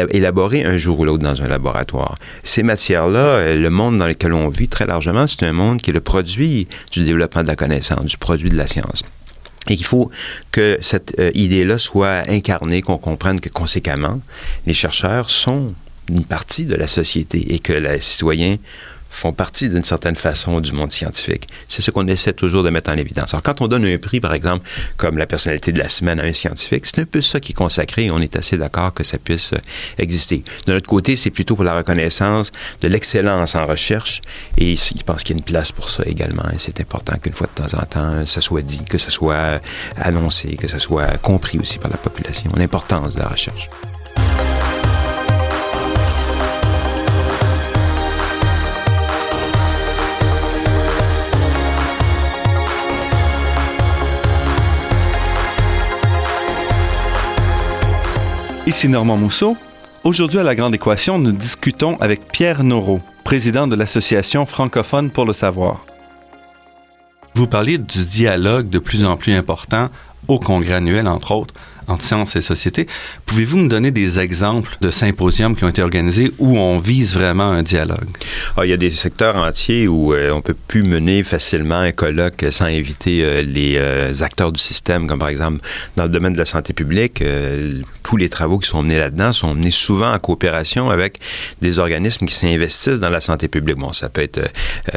élaborés 0.09 0.65
un 0.65 0.77
jour 0.77 0.99
ou 0.99 1.05
l'autre 1.05 1.23
dans 1.23 1.41
un 1.41 1.47
laboratoire. 1.47 2.17
Ces 2.43 2.63
matières-là, 2.63 3.55
le 3.55 3.69
monde 3.69 3.97
dans 3.97 4.07
lequel 4.07 4.33
on 4.33 4.49
vit 4.49 4.67
très 4.67 4.85
largement, 4.85 5.27
c'est 5.27 5.43
un 5.43 5.53
monde 5.53 5.81
qui 5.81 5.91
est 5.91 5.93
le 5.93 6.01
produit 6.01 6.67
du 6.91 7.03
développement 7.03 7.43
de 7.43 7.47
la 7.47 7.55
connaissance, 7.55 8.05
du 8.05 8.17
produit 8.17 8.49
de 8.49 8.57
la 8.57 8.67
science. 8.67 9.03
Et 9.67 9.73
il 9.73 9.85
faut 9.85 10.09
que 10.51 10.77
cette 10.81 11.19
euh, 11.19 11.31
idée-là 11.33 11.79
soit 11.79 12.29
incarnée, 12.29 12.81
qu'on 12.81 12.97
comprenne 12.97 13.39
que 13.39 13.49
conséquemment, 13.49 14.21
les 14.65 14.73
chercheurs 14.73 15.29
sont 15.29 15.73
une 16.09 16.23
partie 16.23 16.65
de 16.65 16.75
la 16.75 16.87
société 16.87 17.53
et 17.53 17.59
que 17.59 17.73
les 17.73 18.01
citoyens 18.01 18.57
font 19.09 19.33
partie 19.33 19.69
d'une 19.69 19.83
certaine 19.83 20.15
façon 20.15 20.59
du 20.61 20.71
monde 20.71 20.91
scientifique. 20.91 21.47
C'est 21.67 21.81
ce 21.81 21.91
qu'on 21.91 22.07
essaie 22.07 22.33
toujours 22.33 22.63
de 22.63 22.69
mettre 22.69 22.91
en 22.91 22.97
évidence. 22.97 23.33
Alors, 23.33 23.43
quand 23.43 23.61
on 23.61 23.67
donne 23.67 23.85
un 23.85 23.97
prix, 23.97 24.19
par 24.19 24.33
exemple, 24.33 24.67
comme 24.97 25.17
la 25.17 25.25
personnalité 25.25 25.71
de 25.71 25.79
la 25.79 25.89
semaine 25.89 26.19
à 26.19 26.23
un 26.23 26.33
scientifique, 26.33 26.85
c'est 26.85 26.99
un 26.99 27.05
peu 27.05 27.21
ça 27.21 27.39
qui 27.39 27.51
est 27.51 27.55
consacré 27.55 28.05
et 28.05 28.11
on 28.11 28.19
est 28.19 28.35
assez 28.35 28.57
d'accord 28.57 28.93
que 28.93 29.03
ça 29.03 29.17
puisse 29.17 29.53
euh, 29.53 29.57
exister. 29.97 30.43
De 30.65 30.73
notre 30.73 30.87
côté, 30.87 31.15
c'est 31.15 31.31
plutôt 31.31 31.55
pour 31.55 31.63
la 31.63 31.75
reconnaissance 31.75 32.51
de 32.81 32.87
l'excellence 32.87 33.55
en 33.55 33.65
recherche 33.65 34.21
et 34.57 34.75
je 34.75 35.03
pense 35.03 35.23
qu'il 35.23 35.35
y 35.35 35.39
a 35.39 35.39
une 35.39 35.43
place 35.45 35.71
pour 35.71 35.89
ça 35.89 36.03
également 36.05 36.43
et 36.53 36.59
c'est 36.59 36.79
important 36.79 37.17
qu'une 37.17 37.33
fois 37.33 37.47
de 37.47 37.63
temps 37.63 37.77
en 37.77 37.85
temps, 37.85 38.25
ça 38.25 38.41
soit 38.41 38.61
dit, 38.61 38.83
que 38.85 38.97
ça 38.97 39.09
soit 39.09 39.33
euh, 39.33 39.59
annoncé, 39.95 40.55
que 40.55 40.67
ça 40.67 40.79
soit 40.79 41.17
compris 41.17 41.59
aussi 41.59 41.79
par 41.79 41.91
la 41.91 41.97
population, 41.97 42.51
l'importance 42.55 43.13
de 43.15 43.19
la 43.19 43.27
recherche. 43.27 43.69
Ici 58.69 58.87
Normand 58.87 59.17
Mousseau. 59.17 59.57
Aujourd'hui 60.03 60.37
à 60.37 60.43
La 60.43 60.53
Grande 60.53 60.75
Équation, 60.75 61.17
nous 61.17 61.31
discutons 61.31 61.97
avec 61.99 62.27
Pierre 62.27 62.63
Noro, 62.63 63.01
président 63.23 63.65
de 63.65 63.75
l'Association 63.75 64.45
francophone 64.45 65.09
pour 65.09 65.25
le 65.25 65.33
savoir. 65.33 65.87
Vous 67.33 67.47
parliez 67.47 67.79
du 67.79 68.05
dialogue 68.05 68.69
de 68.69 68.77
plus 68.77 69.05
en 69.05 69.17
plus 69.17 69.33
important 69.33 69.89
au 70.27 70.37
congrès 70.37 70.75
annuel, 70.75 71.07
entre 71.07 71.31
autres, 71.31 71.55
entre 71.89 72.03
sciences 72.03 72.35
et 72.35 72.41
société. 72.41 72.87
Pouvez-vous 73.25 73.57
me 73.57 73.67
donner 73.67 73.91
des 73.91 74.19
exemples 74.19 74.77
de 74.81 74.91
symposiums 74.91 75.55
qui 75.55 75.63
ont 75.63 75.69
été 75.69 75.81
organisés 75.81 76.31
où 76.37 76.57
on 76.57 76.77
vise 76.77 77.15
vraiment 77.15 77.49
un 77.51 77.63
dialogue? 77.63 78.09
Ah, 78.55 78.65
il 78.65 78.69
y 78.69 78.73
a 78.73 78.77
des 78.77 78.91
secteurs 78.91 79.35
entiers 79.35 79.87
où 79.87 80.13
euh, 80.13 80.31
on 80.31 80.41
peut 80.41 80.55
plus 80.67 80.83
mener 80.83 81.23
facilement 81.23 81.79
un 81.79 81.91
colloque 81.91 82.45
sans 82.51 82.65
inviter 82.65 83.23
euh, 83.23 83.41
les 83.41 83.75
euh, 83.77 84.13
acteurs 84.21 84.51
du 84.51 84.59
système, 84.59 85.07
comme 85.07 85.19
par 85.19 85.29
exemple 85.29 85.59
dans 85.95 86.03
le 86.03 86.09
domaine 86.09 86.33
de 86.33 86.37
la 86.37 86.45
santé 86.45 86.73
publique. 86.73 87.23
tous 88.03 88.17
les 88.17 88.29
travaux 88.29 88.59
qui 88.59 88.69
sont 88.69 88.83
menés 88.83 88.99
là-dedans 88.99 89.33
sont 89.33 89.55
menés 89.55 89.71
souvent 89.71 90.13
en 90.13 90.19
coopération 90.19 90.89
avec 90.89 91.19
des 91.61 91.79
organismes 91.79 92.25
qui 92.25 92.33
s'investissent 92.33 92.99
dans 92.99 93.09
la 93.09 93.21
santé 93.21 93.47
publique. 93.47 93.77
Bon, 93.77 93.91
ça 93.91 94.09
peut 94.09 94.21
être, 94.21 94.41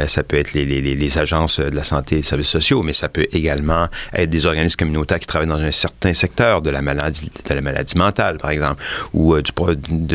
ça 0.07 0.23
peut 0.23 0.37
être 0.37 0.53
les, 0.55 1.19
agences 1.19 1.61
de 1.61 1.75
la 1.75 1.85
santé 1.85 2.17
et 2.17 2.19
des 2.19 2.27
services 2.27 2.49
sociaux, 2.49 2.83
mais 2.83 2.93
ça 2.93 3.09
peut 3.09 3.27
également 3.33 3.89
être 4.15 4.31
des 4.31 4.47
organismes 4.47 4.77
communautaires 4.77 5.19
qui 5.19 5.27
travaillent 5.27 5.49
dans 5.49 5.57
un 5.57 5.71
certain 5.71 6.15
secteur 6.15 6.63
de 6.63 6.71
la 6.71 6.82
maladie, 6.83 7.31
de 7.49 7.55
la 7.55 7.61
maladie 7.61 7.97
mentale, 7.97 8.39
par 8.39 8.51
exemple, 8.51 8.83
ou 9.13 9.35
du, 9.41 9.53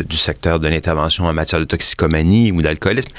du 0.04 0.16
secteur 0.16 0.60
de 0.60 0.68
l'intervention 0.68 1.24
en 1.24 1.32
matière 1.32 1.60
de 1.60 1.64
toxicomanie 1.66 2.52
ou 2.52 2.62
d'alcoolisme. 2.62 3.10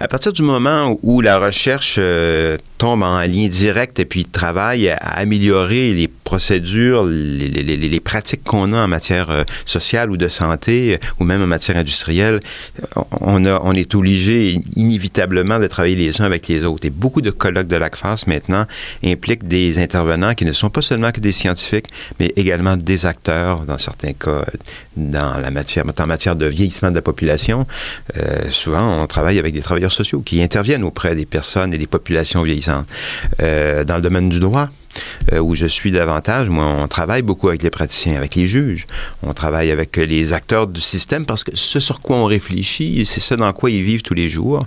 À 0.00 0.08
partir 0.08 0.32
du 0.32 0.42
moment 0.42 0.98
où 1.02 1.20
la 1.20 1.38
recherche 1.38 1.96
euh, 1.98 2.56
tombe 2.78 3.02
en 3.02 3.20
lien 3.20 3.48
direct 3.48 3.98
et 4.00 4.04
puis 4.04 4.24
travaille 4.24 4.88
à 4.88 4.96
améliorer 4.96 5.92
les 5.92 6.08
procédures, 6.08 7.04
les, 7.04 8.00
pratiques 8.00 8.42
qu'on 8.42 8.72
a 8.72 8.84
en 8.84 8.88
matière 8.88 9.30
euh, 9.30 9.44
sociale 9.64 10.10
ou 10.10 10.16
de 10.16 10.28
santé, 10.28 10.94
euh, 10.94 11.06
ou 11.20 11.24
même 11.24 11.42
en 11.42 11.46
matière 11.46 11.76
industrielle, 11.76 12.40
on, 13.20 13.44
on 13.44 13.72
est 13.74 13.94
obligé 13.94 14.60
inévitablement 14.76 15.58
de 15.58 15.66
travailler 15.66 15.94
les 15.94 16.20
uns 16.20 16.24
avec 16.24 16.48
les 16.48 16.64
autres. 16.64 16.86
Et 16.86 16.90
beaucoup 16.90 17.20
de 17.20 17.30
colloques 17.30 17.68
de 17.68 17.76
l'ACFAS 17.76 18.24
maintenant 18.26 18.66
impliquent 19.04 19.46
des 19.46 19.78
intervenants 19.78 20.34
qui 20.34 20.44
ne 20.44 20.52
sont 20.52 20.70
pas 20.70 20.82
seulement 20.82 21.12
que 21.12 21.20
des 21.20 21.32
scientifiques, 21.32 21.86
mais 22.18 22.32
également 22.36 22.76
des 22.82 23.06
acteurs, 23.06 23.60
dans 23.60 23.78
certains 23.78 24.12
cas, 24.12 24.44
dans 24.96 25.38
la 25.40 25.50
matière, 25.50 25.84
en 25.98 26.06
matière 26.06 26.36
de 26.36 26.46
vieillissement 26.46 26.90
de 26.90 26.96
la 26.96 27.02
population. 27.02 27.66
Euh, 28.16 28.50
souvent, 28.50 29.02
on 29.02 29.06
travaille 29.06 29.38
avec 29.38 29.54
des 29.54 29.62
travailleurs 29.62 29.92
sociaux 29.92 30.20
qui 30.20 30.42
interviennent 30.42 30.84
auprès 30.84 31.14
des 31.14 31.26
personnes 31.26 31.72
et 31.74 31.78
des 31.78 31.86
populations 31.86 32.42
vieillissantes. 32.42 32.86
Euh, 33.40 33.84
dans 33.84 33.96
le 33.96 34.02
domaine 34.02 34.28
du 34.28 34.40
droit, 34.40 34.68
euh, 35.32 35.38
où 35.38 35.54
je 35.54 35.66
suis 35.66 35.92
davantage, 35.92 36.48
moi, 36.48 36.64
on 36.64 36.88
travaille 36.88 37.22
beaucoup 37.22 37.48
avec 37.48 37.62
les 37.62 37.70
praticiens, 37.70 38.16
avec 38.16 38.34
les 38.34 38.46
juges. 38.46 38.86
On 39.22 39.32
travaille 39.32 39.70
avec 39.70 39.96
les 39.96 40.32
acteurs 40.32 40.66
du 40.66 40.80
système 40.80 41.24
parce 41.24 41.44
que 41.44 41.56
ce 41.56 41.80
sur 41.80 42.00
quoi 42.00 42.16
on 42.16 42.24
réfléchit, 42.24 43.06
c'est 43.06 43.20
ce 43.20 43.34
dans 43.34 43.52
quoi 43.52 43.70
ils 43.70 43.82
vivent 43.82 44.02
tous 44.02 44.14
les 44.14 44.28
jours. 44.28 44.66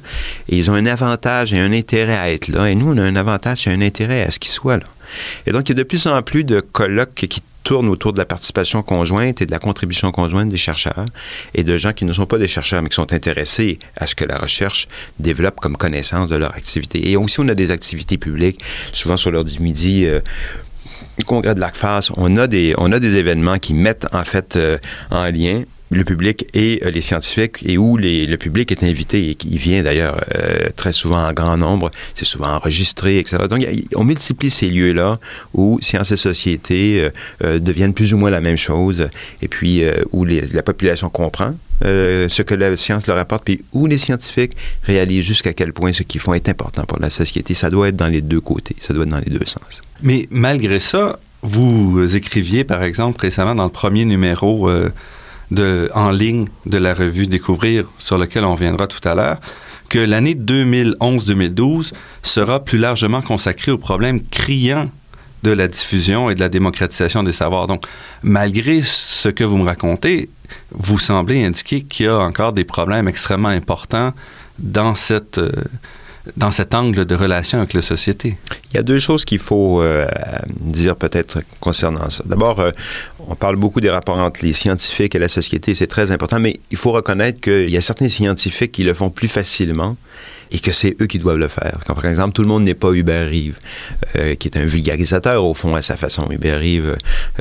Et 0.49 0.57
ils 0.57 0.71
ont 0.71 0.75
un 0.75 0.85
avantage 0.85 1.53
et 1.53 1.59
un 1.59 1.73
intérêt 1.73 2.17
à 2.17 2.31
être 2.31 2.47
là. 2.47 2.69
Et 2.69 2.75
nous, 2.75 2.93
on 2.93 2.97
a 2.97 3.03
un 3.03 3.15
avantage 3.15 3.67
et 3.67 3.71
un 3.71 3.81
intérêt 3.81 4.23
à 4.23 4.31
ce 4.31 4.39
qu'ils 4.39 4.51
soient 4.51 4.77
là. 4.77 4.85
Et 5.45 5.51
donc, 5.51 5.69
il 5.69 5.73
y 5.73 5.75
a 5.75 5.75
de 5.75 5.83
plus 5.83 6.07
en 6.07 6.21
plus 6.21 6.43
de 6.43 6.59
colloques 6.59 7.13
qui 7.13 7.41
tourne 7.65 7.89
autour 7.89 8.13
de 8.13 8.19
la 8.19 8.25
participation 8.25 8.83
conjointe 8.83 9.41
et 9.41 9.45
de 9.45 9.51
la 9.51 9.59
contribution 9.59 10.11
conjointe 10.11 10.49
des 10.49 10.57
chercheurs 10.57 11.05
et 11.55 11.63
de 11.63 11.77
gens 11.77 11.91
qui 11.93 12.05
ne 12.05 12.13
sont 12.13 12.27
pas 12.27 12.37
des 12.37 12.47
chercheurs, 12.47 12.81
mais 12.81 12.89
qui 12.89 12.95
sont 12.95 13.11
intéressés 13.11 13.79
à 13.97 14.05
ce 14.07 14.15
que 14.15 14.23
la 14.23 14.37
recherche 14.37 14.87
développe 15.19 15.59
comme 15.59 15.75
connaissance 15.75 16.29
de 16.29 16.35
leur 16.35 16.53
activité. 16.55 17.09
Et 17.09 17.17
aussi, 17.17 17.39
on 17.39 17.47
a 17.49 17.55
des 17.55 17.71
activités 17.71 18.17
publiques, 18.17 18.63
souvent 18.91 19.17
sur 19.17 19.31
l'heure 19.31 19.43
du 19.43 19.59
midi. 19.59 20.05
Euh, 20.05 20.21
congrès 21.25 21.55
de 21.55 21.59
l'ACFAS, 21.59 22.11
on 22.17 22.37
a 22.37 22.45
des 22.47 22.75
on 22.77 22.91
a 22.91 22.99
des 22.99 23.17
événements 23.17 23.57
qui 23.57 23.73
mettent 23.73 24.07
en 24.13 24.23
fait 24.23 24.55
euh, 24.55 24.77
en 25.09 25.25
lien 25.25 25.63
le 25.91 26.03
public 26.03 26.47
et 26.53 26.81
euh, 26.83 26.89
les 26.89 27.01
scientifiques 27.01 27.63
et 27.65 27.77
où 27.77 27.97
le 27.97 28.35
public 28.37 28.71
est 28.71 28.83
invité 28.83 29.29
et 29.29 29.35
qui 29.35 29.57
vient 29.57 29.83
d'ailleurs 29.83 30.23
euh, 30.35 30.69
très 30.75 30.93
souvent 30.93 31.27
en 31.27 31.33
grand 31.33 31.57
nombre, 31.57 31.91
c'est 32.15 32.25
souvent 32.25 32.49
enregistré, 32.55 33.19
etc. 33.19 33.37
Donc 33.49 33.65
on 33.95 34.03
multiplie 34.03 34.49
ces 34.49 34.69
lieux-là 34.69 35.19
où 35.53 35.79
sciences 35.81 36.11
et 36.11 36.17
société 36.17 37.09
euh, 37.43 37.59
deviennent 37.59 37.93
plus 37.93 38.13
ou 38.13 38.17
moins 38.17 38.29
la 38.29 38.41
même 38.41 38.57
chose 38.57 39.09
et 39.41 39.47
puis 39.47 39.83
où 40.11 40.25
la 40.25 40.63
population 40.63 41.09
comprend 41.09 41.53
ce 41.81 42.41
que 42.41 42.55
la 42.55 42.75
science 42.77 43.07
leur 43.07 43.17
apporte, 43.17 43.43
puis 43.43 43.63
où 43.73 43.85
les 43.85 43.97
scientifiques 43.97 44.55
réalisent 44.83 45.25
jusqu'à 45.25 45.53
quel 45.53 45.73
point 45.73 45.93
ce 45.93 46.03
qu'ils 46.03 46.21
font 46.21 46.33
est 46.33 46.47
important 46.49 46.83
pour 46.85 46.99
la 46.99 47.09
société. 47.09 47.53
Ça 47.53 47.69
doit 47.69 47.89
être 47.89 47.95
dans 47.95 48.07
les 48.07 48.21
deux 48.21 48.41
côtés, 48.41 48.75
ça 48.79 48.93
doit 48.93 49.03
être 49.03 49.09
dans 49.09 49.19
les 49.19 49.31
deux 49.31 49.45
sens. 49.45 49.81
Mais 50.01 50.27
malgré 50.31 50.79
ça, 50.79 51.19
vous 51.41 52.15
écriviez, 52.15 52.63
par 52.63 52.81
exemple, 52.83 53.19
récemment 53.21 53.55
dans 53.55 53.65
le 53.65 53.69
premier 53.69 54.05
numéro 54.05 54.69
en 55.93 56.11
ligne 56.11 56.47
de 56.65 56.77
la 56.77 56.93
revue 56.93 57.27
Découvrir, 57.27 57.85
sur 57.99 58.17
lequel 58.17 58.45
on 58.45 58.55
viendra 58.55 58.87
tout 58.87 59.07
à 59.07 59.15
l'heure, 59.15 59.39
que 59.89 59.99
l'année 59.99 60.35
2011-2012 60.35 61.93
sera 62.23 62.63
plus 62.63 62.77
largement 62.77 63.21
consacrée 63.21 63.71
aux 63.71 63.77
problèmes 63.77 64.21
criants 64.23 64.89
de 65.43 65.51
la 65.51 65.67
diffusion 65.67 66.29
et 66.29 66.35
de 66.35 66.39
la 66.39 66.49
démocratisation 66.49 67.21
des 67.21 67.31
savoirs. 67.31 67.67
Donc, 67.67 67.83
malgré 68.23 68.81
ce 68.81 69.29
que 69.29 69.43
vous 69.43 69.57
me 69.57 69.65
racontez, 69.65 70.29
vous 70.71 70.97
semblez 70.97 71.45
indiquer 71.45 71.83
qu'il 71.83 72.07
y 72.07 72.09
a 72.09 72.17
encore 72.17 72.53
des 72.53 72.63
problèmes 72.63 73.07
extrêmement 73.07 73.49
importants 73.49 74.11
dans 74.57 74.95
cette, 74.95 75.37
euh, 75.37 75.51
dans 76.37 76.51
cet 76.51 76.73
angle 76.73 77.05
de 77.05 77.15
relation 77.15 77.59
avec 77.59 77.73
la 77.73 77.81
société? 77.81 78.37
Il 78.71 78.77
y 78.77 78.79
a 78.79 78.83
deux 78.83 78.99
choses 78.99 79.25
qu'il 79.25 79.39
faut 79.39 79.81
euh, 79.81 80.07
dire 80.49 80.95
peut-être 80.95 81.41
concernant 81.59 82.09
ça. 82.09 82.23
D'abord, 82.25 82.59
euh, 82.59 82.71
on 83.27 83.35
parle 83.35 83.55
beaucoup 83.55 83.81
des 83.81 83.89
rapports 83.89 84.17
entre 84.17 84.41
les 84.43 84.53
scientifiques 84.53 85.15
et 85.15 85.19
la 85.19 85.29
société, 85.29 85.75
c'est 85.75 85.87
très 85.87 86.11
important, 86.11 86.39
mais 86.39 86.59
il 86.71 86.77
faut 86.77 86.91
reconnaître 86.91 87.41
qu'il 87.41 87.69
y 87.69 87.77
a 87.77 87.81
certains 87.81 88.09
scientifiques 88.09 88.71
qui 88.71 88.83
le 88.83 88.93
font 88.93 89.09
plus 89.09 89.27
facilement 89.27 89.95
et 90.51 90.59
que 90.59 90.71
c'est 90.71 90.95
eux 91.01 91.07
qui 91.07 91.19
doivent 91.19 91.37
le 91.37 91.47
faire. 91.47 91.79
Quand, 91.85 91.95
par 91.95 92.05
exemple, 92.05 92.33
tout 92.33 92.41
le 92.41 92.47
monde 92.47 92.63
n'est 92.63 92.73
pas 92.73 92.91
Hubert 92.91 93.27
Rive, 93.27 93.59
euh, 94.15 94.35
qui 94.35 94.47
est 94.47 94.57
un 94.57 94.65
vulgarisateur 94.65 95.43
au 95.43 95.53
fond 95.53 95.75
à 95.75 95.81
sa 95.81 95.97
façon. 95.97 96.27
Hubert 96.31 96.59
Rive 96.59 96.97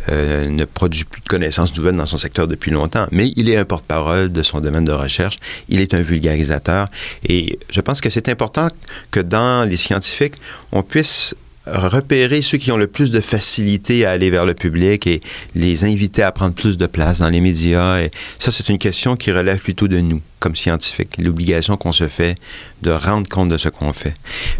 euh, 0.08 0.46
ne 0.46 0.64
produit 0.64 1.04
plus 1.04 1.20
de 1.20 1.28
connaissances 1.28 1.76
nouvelles 1.76 1.96
dans 1.96 2.06
son 2.06 2.16
secteur 2.16 2.48
depuis 2.48 2.70
longtemps, 2.70 3.06
mais 3.10 3.32
il 3.36 3.48
est 3.48 3.56
un 3.56 3.64
porte-parole 3.64 4.32
de 4.32 4.42
son 4.42 4.60
domaine 4.60 4.84
de 4.84 4.92
recherche. 4.92 5.38
Il 5.68 5.80
est 5.80 5.94
un 5.94 6.02
vulgarisateur 6.02 6.88
et 7.28 7.58
je 7.70 7.80
pense 7.80 8.00
que 8.00 8.10
c'est 8.10 8.28
important 8.28 8.68
que 9.10 9.20
dans 9.20 9.68
les 9.68 9.76
scientifiques, 9.76 10.34
on 10.72 10.82
puisse 10.82 11.34
repérer 11.66 12.42
ceux 12.42 12.58
qui 12.58 12.72
ont 12.72 12.76
le 12.76 12.86
plus 12.86 13.10
de 13.10 13.20
facilité 13.20 14.04
à 14.04 14.10
aller 14.10 14.30
vers 14.30 14.44
le 14.44 14.54
public 14.54 15.06
et 15.06 15.20
les 15.54 15.84
inviter 15.84 16.22
à 16.22 16.30
prendre 16.32 16.54
plus 16.54 16.76
de 16.76 16.86
place 16.86 17.20
dans 17.20 17.30
les 17.30 17.40
médias. 17.40 18.00
Et 18.00 18.10
ça, 18.38 18.52
c'est 18.52 18.68
une 18.68 18.78
question 18.78 19.16
qui 19.16 19.32
relève 19.32 19.60
plutôt 19.60 19.88
de 19.88 20.00
nous 20.00 20.20
comme 20.44 20.56
scientifique, 20.56 21.16
l'obligation 21.18 21.78
qu'on 21.78 21.92
se 21.92 22.06
fait 22.06 22.36
de 22.82 22.90
rendre 22.90 23.26
compte 23.30 23.48
de 23.48 23.56
ce 23.56 23.70
qu'on 23.70 23.94
fait. 23.94 24.12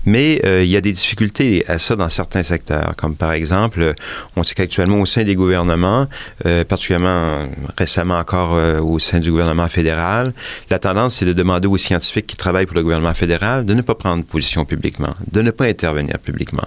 Mais 0.06 0.40
euh, 0.46 0.64
il 0.64 0.70
y 0.70 0.78
a 0.78 0.80
des 0.80 0.94
difficultés 0.94 1.62
à 1.68 1.78
ça 1.78 1.94
dans 1.94 2.08
certains 2.08 2.42
secteurs, 2.42 2.94
comme 2.96 3.16
par 3.16 3.32
exemple, 3.32 3.94
on 4.34 4.42
sait 4.42 4.54
qu'actuellement 4.54 4.98
au 4.98 5.04
sein 5.04 5.24
des 5.24 5.34
gouvernements, 5.34 6.06
euh, 6.46 6.64
particulièrement 6.64 7.46
récemment 7.76 8.18
encore 8.18 8.54
euh, 8.54 8.80
au 8.80 8.98
sein 8.98 9.18
du 9.18 9.30
gouvernement 9.30 9.68
fédéral, 9.68 10.32
la 10.70 10.78
tendance 10.78 11.16
c'est 11.16 11.26
de 11.26 11.34
demander 11.34 11.68
aux 11.68 11.76
scientifiques 11.76 12.28
qui 12.28 12.38
travaillent 12.38 12.64
pour 12.64 12.76
le 12.76 12.82
gouvernement 12.82 13.12
fédéral 13.12 13.66
de 13.66 13.74
ne 13.74 13.82
pas 13.82 13.94
prendre 13.94 14.24
position 14.24 14.64
publiquement, 14.64 15.14
de 15.30 15.42
ne 15.42 15.50
pas 15.50 15.66
intervenir 15.66 16.18
publiquement, 16.18 16.66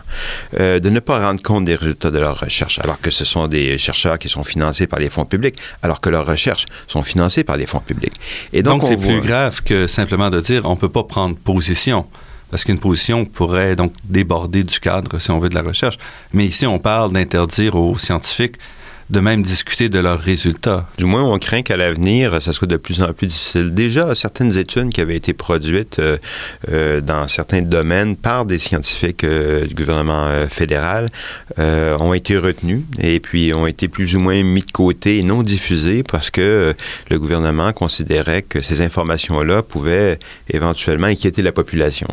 de 0.53 0.89
ne 0.89 0.99
pas 0.99 1.17
rendre 1.25 1.41
compte 1.41 1.65
des 1.65 1.73
résultats 1.73 2.11
de 2.11 2.19
leurs 2.19 2.39
recherches, 2.39 2.77
alors 2.83 3.01
que 3.01 3.09
ce 3.09 3.25
sont 3.25 3.47
des 3.47 3.79
chercheurs 3.79 4.19
qui 4.19 4.29
sont 4.29 4.43
financés 4.43 4.85
par 4.85 4.99
les 4.99 5.09
fonds 5.09 5.25
publics, 5.25 5.55
alors 5.81 6.01
que 6.01 6.09
leurs 6.11 6.27
recherches 6.27 6.65
sont 6.87 7.01
financées 7.01 7.43
par 7.43 7.57
les 7.57 7.65
fonds 7.65 7.79
publics. 7.79 8.13
Et 8.53 8.61
donc, 8.61 8.81
donc 8.81 8.91
plus 9.07 9.21
grave 9.21 9.61
que 9.63 9.87
simplement 9.87 10.29
de 10.29 10.39
dire 10.39 10.63
on 10.65 10.75
peut 10.75 10.89
pas 10.89 11.03
prendre 11.03 11.35
position. 11.35 12.05
Parce 12.49 12.63
qu'une 12.63 12.79
position 12.79 13.25
pourrait 13.25 13.75
donc 13.75 13.91
déborder 14.05 14.63
du 14.63 14.79
cadre, 14.79 15.19
si 15.19 15.31
on 15.31 15.39
veut, 15.39 15.49
de 15.49 15.55
la 15.55 15.63
recherche. 15.63 15.97
Mais 16.31 16.45
ici, 16.45 16.65
on 16.65 16.79
parle 16.79 17.11
d'interdire 17.11 17.75
aux 17.75 17.97
scientifiques 17.97 18.55
de 19.09 19.21
même 19.21 19.41
discuter 19.41 19.87
de 19.87 19.99
leurs 19.99 20.19
résultats. 20.19 20.85
Du 20.97 21.05
moins, 21.05 21.23
on 21.23 21.39
craint 21.39 21.61
qu'à 21.61 21.77
l'avenir, 21.77 22.41
ça 22.41 22.51
soit 22.51 22.67
de 22.67 22.75
plus 22.75 23.01
en 23.01 23.13
plus 23.13 23.27
difficile. 23.27 23.73
Déjà, 23.73 24.13
certaines 24.15 24.57
études 24.57 24.89
qui 24.89 24.99
avaient 24.99 25.15
été 25.15 25.33
produites 25.33 25.99
euh, 25.99 26.17
euh, 26.71 26.99
dans 26.99 27.27
certains 27.27 27.61
domaines 27.61 28.17
par 28.17 28.45
des 28.45 28.59
scientifiques 28.59 29.23
euh, 29.23 29.65
du 29.65 29.75
gouvernement 29.75 30.27
fédéral 30.49 31.07
ont 31.57 32.13
été 32.13 32.37
retenues 32.37 32.83
et 32.99 33.19
puis 33.19 33.53
ont 33.53 33.67
été 33.67 33.87
plus 33.87 34.15
ou 34.15 34.19
moins 34.19 34.43
mis 34.43 34.61
de 34.61 34.71
côté 34.71 35.17
et 35.19 35.23
non 35.23 35.43
diffusées 35.43 36.03
parce 36.03 36.29
que 36.29 36.73
le 37.09 37.19
gouvernement 37.19 37.73
considérait 37.73 38.41
que 38.41 38.61
ces 38.61 38.81
informations-là 38.81 39.63
pouvaient 39.63 40.19
éventuellement 40.49 41.07
inquiéter 41.07 41.41
la 41.41 41.51
population. 41.51 42.07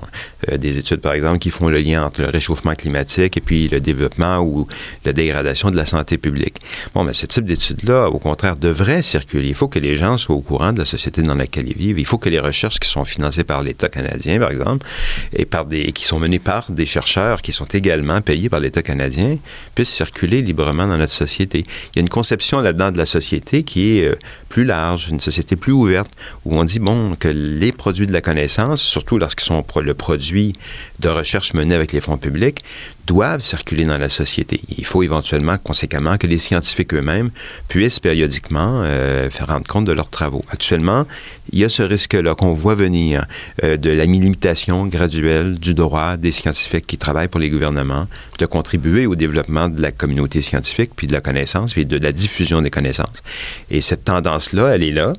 des 0.57 0.79
études, 0.79 1.01
par 1.01 1.13
exemple, 1.13 1.39
qui 1.39 1.51
font 1.51 1.69
le 1.69 1.79
lien 1.79 2.05
entre 2.05 2.23
le 2.23 2.29
réchauffement 2.29 2.75
climatique 2.75 3.37
et 3.37 3.41
puis 3.41 3.69
le 3.69 3.81
développement 3.81 4.39
ou 4.39 4.67
la 5.05 5.13
dégradation 5.13 5.71
de 5.71 5.77
la 5.77 5.87
santé 5.87 6.19
publique. 6.19 6.61
Bon, 6.95 7.05
mais 7.05 7.15
ce 7.15 7.27
type 7.27 7.45
d'études-là, 7.45 8.09
au 8.09 8.19
contraire, 8.19 8.57
devrait 8.57 9.03
circuler. 9.03 9.49
Il 9.49 9.55
faut 9.55 9.69
que 9.69 9.79
les 9.79 9.97
gens 9.97 10.19
soient 10.19 10.35
au 10.35 10.41
courant 10.41 10.73
de 10.73 10.81
la 10.81 10.87
société 10.87 11.23
dans 11.23 11.35
laquelle 11.35 11.69
ils 11.69 11.77
vivent. 11.77 11.99
Il 11.99 12.07
faut 12.07 12.19
que 12.19 12.29
les 12.29 12.41
recherches 12.41 12.79
qui 12.79 12.89
sont 12.89 13.05
financées 13.05 13.45
par 13.45 13.63
l'État 13.63 13.89
canadien, 13.89 14.39
par 14.39 14.51
exemple, 14.51 14.87
et 15.33 15.93
qui 15.93 16.05
sont 16.05 16.19
menées 16.19 16.39
par 16.39 16.71
des 16.71 16.87
chercheurs 16.87 17.43
qui 17.43 17.53
sont 17.53 17.65
également 17.67 18.21
payés 18.21 18.49
par 18.49 18.61
l'État 18.61 18.83
canadien, 18.83 19.39
puissent 19.75 19.91
circuler 19.91 20.43
librement 20.43 20.87
dans 20.87 20.99
notre 20.99 21.13
société. 21.13 21.61
Il 21.61 21.97
y 21.97 21.99
a 21.99 22.01
une 22.01 22.09
conception 22.09 22.61
là-dedans 22.61 22.93
de 22.93 22.99
la 22.99 23.07
société 23.07 23.63
qui 23.63 23.99
est 23.99 24.09
euh, 24.09 24.17
plus 24.49 24.65
large, 24.65 25.09
une 25.09 25.21
société 25.21 25.57
plus 25.57 25.73
ouverte, 25.73 26.11
où 26.45 26.57
on 26.57 26.65
dit, 26.65 26.79
bon, 26.79 27.15
que 27.17 27.29
les 27.29 27.73
produits 27.73 28.07
de 28.07 28.13
la 28.13 28.21
connaissance, 28.21 28.83
surtout 28.83 29.19
lorsqu'ils 29.19 29.45
sont 29.45 29.65
le 29.81 29.95
produit 29.95 30.53
de 31.01 31.09
recherche 31.09 31.55
menée 31.55 31.75
avec 31.75 31.93
les 31.93 32.01
fonds 32.01 32.19
publics, 32.19 32.65
doivent 33.07 33.41
circuler 33.41 33.85
dans 33.85 33.99
la 33.99 34.09
société. 34.09 34.61
Il 34.79 34.85
faut 34.85 35.03
éventuellement, 35.03 35.59
conséquemment, 35.59 36.17
que 36.17 36.27
les 36.27 36.39
scientifiques 36.39 36.74
eux-mêmes 36.93 37.31
puissent 37.69 38.01
périodiquement 38.01 38.83
euh, 38.85 39.31
faire 39.31 39.49
rendre 39.49 39.67
compte 39.67 39.85
de 39.85 39.93
leurs 39.93 40.11
travaux. 40.11 40.45
Actuellement, 40.51 41.07
il 41.53 41.59
y 41.59 41.65
a 41.65 41.69
ce 41.69 41.83
risque-là 41.83 42.35
qu'on 42.35 42.53
voit 42.53 42.75
venir 42.75 43.27
euh, 43.63 43.77
de 43.77 43.91
la 43.91 44.05
limitation 44.05 44.87
graduelle 44.87 45.59
du 45.59 45.75
droit 45.75 46.17
des 46.17 46.33
scientifiques 46.33 46.87
qui 46.87 46.99
travaillent 46.99 47.29
pour 47.29 47.41
les 47.41 47.51
gouvernements 47.51 48.07
de 48.39 48.47
contribuer 48.47 49.07
au 49.07 49.15
développement 49.15 49.69
de 49.69 49.81
la 49.81 49.93
communauté 49.93 50.43
scientifique, 50.43 50.91
puis 50.97 51.07
de 51.07 51.13
la 51.13 51.21
connaissance, 51.21 51.73
puis 51.73 51.87
de 51.87 51.99
la 51.99 52.13
diffusion 52.13 52.63
des 52.63 52.71
connaissances. 52.71 53.23
Et 53.71 53.81
cette 53.81 54.05
tendance-là, 54.05 54.75
elle 54.75 54.83
est 54.83 54.91
là. 54.91 55.13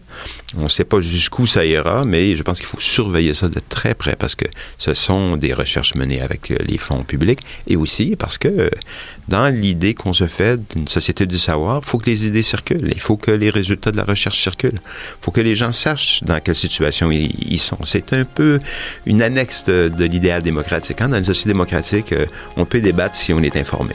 On 0.58 0.64
ne 0.64 0.70
sait 0.70 0.84
pas 0.84 1.02
jusqu'où 1.02 1.46
ça 1.46 1.66
ira, 1.66 2.04
mais 2.06 2.36
je 2.36 2.44
pense 2.44 2.60
qu'il 2.60 2.68
faut 2.68 2.80
surveiller 2.80 3.34
ça 3.34 3.50
de 3.50 3.60
très 3.70 3.94
près 3.94 4.16
parce 4.16 4.36
que 4.36 4.46
ce 4.78 4.94
sont 4.94 5.38
des 5.38 5.54
recherches 5.54 5.96
menées 5.96 6.22
avec 6.22 6.52
euh, 6.52 6.58
les 6.68 6.78
fonds 6.78 7.04
publics 7.04 7.40
et 7.68 7.76
aussi 7.76 8.16
parce 8.16 8.38
que 8.38 8.70
dans 9.28 9.50
l'idée 9.50 9.94
qu'on 9.94 10.14
se 10.14 10.28
fait 10.28 10.60
d'une 10.74 10.88
société 10.88 11.26
du 11.26 11.38
savoir, 11.38 11.82
il 11.84 11.88
faut 11.88 11.98
que 11.98 12.10
les 12.10 12.28
idées 12.28 12.44
circulent, 12.44 12.92
il 12.94 13.00
faut 13.00 13.18
que 13.18 13.32
les 13.32 13.50
résultats 13.50 13.92
de 13.92 13.98
la 13.98 14.04
recherche 14.04 14.42
circulent, 14.42 14.80
il 14.84 15.22
faut 15.22 15.32
que 15.32 15.42
les 15.42 15.56
gens 15.56 15.72
sachent 15.72 16.24
dans 16.24 16.40
quelle 16.40 16.56
situation 16.56 17.12
ils, 17.12 17.60
sont. 17.60 17.78
C'est 17.86 18.14
un 18.14 18.26
peu 18.26 18.60
une 19.06 19.22
annexe 19.22 19.66
de, 19.66 20.06
l'idéal 20.06 20.42
démocratique. 20.42 21.02
Hein? 21.02 21.10
Dans 21.10 21.18
une 21.18 21.26
société 21.26 21.50
démocratique, 21.50 22.14
euh, 22.14 22.26
on 22.58 22.66
peut 22.66 22.82
débattre 22.82 23.16
si 23.16 23.34
on 23.34 23.42
est 23.42 23.58
informé. 23.58 23.94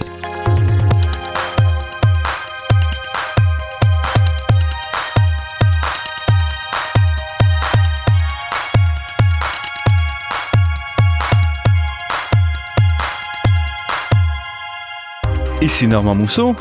Ici 15.71 15.87
Normand 15.87 16.17
Mousseau. 16.17 16.57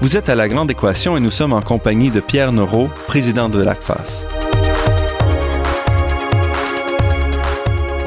Vous 0.00 0.16
êtes 0.16 0.28
à 0.28 0.34
La 0.34 0.48
Grande 0.48 0.72
Équation 0.72 1.16
et 1.16 1.20
nous 1.20 1.30
sommes 1.30 1.52
en 1.52 1.62
compagnie 1.62 2.10
de 2.10 2.18
Pierre 2.18 2.52
Neuraud, 2.52 2.88
président 3.06 3.48
de 3.48 3.62
l'ACFAS. 3.62 4.26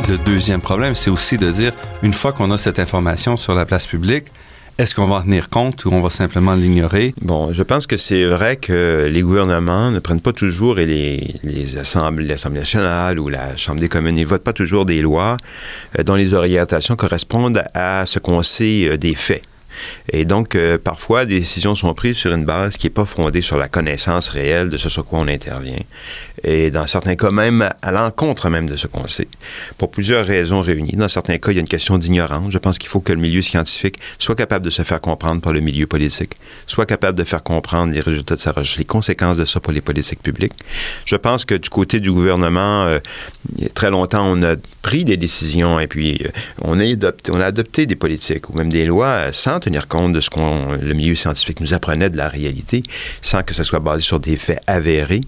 Le 0.09 0.17
deuxième 0.17 0.59
problème, 0.59 0.95
c'est 0.95 1.09
aussi 1.09 1.37
de 1.37 1.49
dire, 1.49 1.71
une 2.03 2.13
fois 2.13 2.33
qu'on 2.33 2.51
a 2.51 2.57
cette 2.57 2.77
information 2.77 3.37
sur 3.37 3.55
la 3.55 3.65
place 3.65 3.87
publique, 3.87 4.25
est-ce 4.77 4.93
qu'on 4.93 5.05
va 5.05 5.15
en 5.15 5.21
tenir 5.21 5.49
compte 5.49 5.85
ou 5.85 5.93
on 5.93 6.01
va 6.01 6.09
simplement 6.09 6.55
l'ignorer? 6.55 7.15
Bon, 7.21 7.53
je 7.53 7.63
pense 7.63 7.87
que 7.87 7.95
c'est 7.95 8.25
vrai 8.25 8.57
que 8.57 9.07
les 9.09 9.21
gouvernements 9.21 9.91
ne 9.91 9.99
prennent 9.99 10.19
pas 10.19 10.33
toujours, 10.33 10.77
et 10.77 10.85
les, 10.85 11.35
les 11.43 11.77
assemblées, 11.77 12.27
l'Assemblée 12.27 12.59
nationale 12.59 13.17
ou 13.17 13.29
la 13.29 13.55
Chambre 13.55 13.79
des 13.79 13.87
communes, 13.87 14.15
ne 14.15 14.25
votent 14.25 14.43
pas 14.43 14.51
toujours 14.51 14.85
des 14.85 15.01
lois 15.01 15.37
euh, 15.97 16.03
dont 16.03 16.15
les 16.15 16.33
orientations 16.33 16.97
correspondent 16.97 17.63
à 17.73 18.05
ce 18.05 18.19
qu'on 18.19 18.43
sait 18.43 18.89
euh, 18.89 18.97
des 18.97 19.15
faits. 19.15 19.41
Et 20.11 20.25
donc, 20.25 20.55
euh, 20.55 20.77
parfois, 20.77 21.25
des 21.25 21.39
décisions 21.39 21.75
sont 21.75 21.93
prises 21.93 22.17
sur 22.17 22.33
une 22.33 22.45
base 22.45 22.77
qui 22.77 22.87
n'est 22.87 22.91
pas 22.91 23.05
fondée 23.05 23.41
sur 23.41 23.57
la 23.57 23.67
connaissance 23.67 24.29
réelle 24.29 24.69
de 24.69 24.77
ce 24.77 24.89
sur 24.89 25.05
quoi 25.05 25.19
on 25.19 25.27
intervient. 25.27 25.79
Et 26.43 26.71
dans 26.71 26.85
certains 26.87 27.15
cas, 27.15 27.31
même 27.31 27.69
à 27.81 27.91
l'encontre 27.91 28.49
même 28.49 28.69
de 28.69 28.75
ce 28.75 28.87
qu'on 28.87 29.07
sait. 29.07 29.27
Pour 29.77 29.91
plusieurs 29.91 30.25
raisons 30.25 30.61
réunies. 30.61 30.93
Dans 30.93 31.07
certains 31.07 31.37
cas, 31.37 31.51
il 31.51 31.55
y 31.55 31.57
a 31.57 31.61
une 31.61 31.67
question 31.67 31.97
d'ignorance. 31.97 32.51
Je 32.51 32.57
pense 32.57 32.77
qu'il 32.77 32.89
faut 32.89 32.99
que 32.99 33.13
le 33.13 33.19
milieu 33.19 33.41
scientifique 33.41 33.97
soit 34.19 34.35
capable 34.35 34.65
de 34.65 34.69
se 34.69 34.81
faire 34.81 34.99
comprendre 34.99 35.41
par 35.41 35.53
le 35.53 35.61
milieu 35.61 35.87
politique, 35.87 36.33
soit 36.67 36.85
capable 36.85 37.17
de 37.17 37.23
faire 37.23 37.43
comprendre 37.43 37.93
les 37.93 38.01
résultats 38.01 38.35
de 38.35 38.41
sa 38.41 38.51
recherche, 38.51 38.77
les 38.77 38.85
conséquences 38.85 39.37
de 39.37 39.45
ça 39.45 39.59
pour 39.59 39.71
les 39.71 39.81
politiques 39.81 40.21
publiques. 40.21 40.53
Je 41.05 41.15
pense 41.15 41.45
que 41.45 41.55
du 41.55 41.69
côté 41.69 41.99
du 41.99 42.11
gouvernement, 42.11 42.85
euh, 42.85 42.99
très 43.73 43.89
longtemps, 43.89 44.25
on 44.25 44.43
a 44.43 44.55
pris 44.81 45.05
des 45.05 45.17
décisions 45.17 45.79
et 45.79 45.87
puis 45.87 46.19
euh, 46.25 46.29
on, 46.61 46.79
a 46.79 46.83
adopté, 46.83 47.31
on 47.31 47.39
a 47.39 47.45
adopté 47.45 47.85
des 47.85 47.95
politiques 47.95 48.49
ou 48.49 48.57
même 48.57 48.71
des 48.71 48.85
lois 48.85 49.31
sans 49.31 49.59
tenir 49.63 49.87
compte 49.87 50.13
de 50.13 50.19
ce 50.19 50.29
qu'on 50.29 50.73
le 50.73 50.93
milieu 50.93 51.15
scientifique 51.15 51.61
nous 51.61 51.73
apprenait 51.73 52.09
de 52.09 52.17
la 52.17 52.27
réalité, 52.27 52.83
sans 53.21 53.43
que 53.43 53.53
ce 53.53 53.63
soit 53.63 53.79
basé 53.79 54.01
sur 54.01 54.19
des 54.19 54.35
faits 54.35 54.61
avérés. 54.67 55.21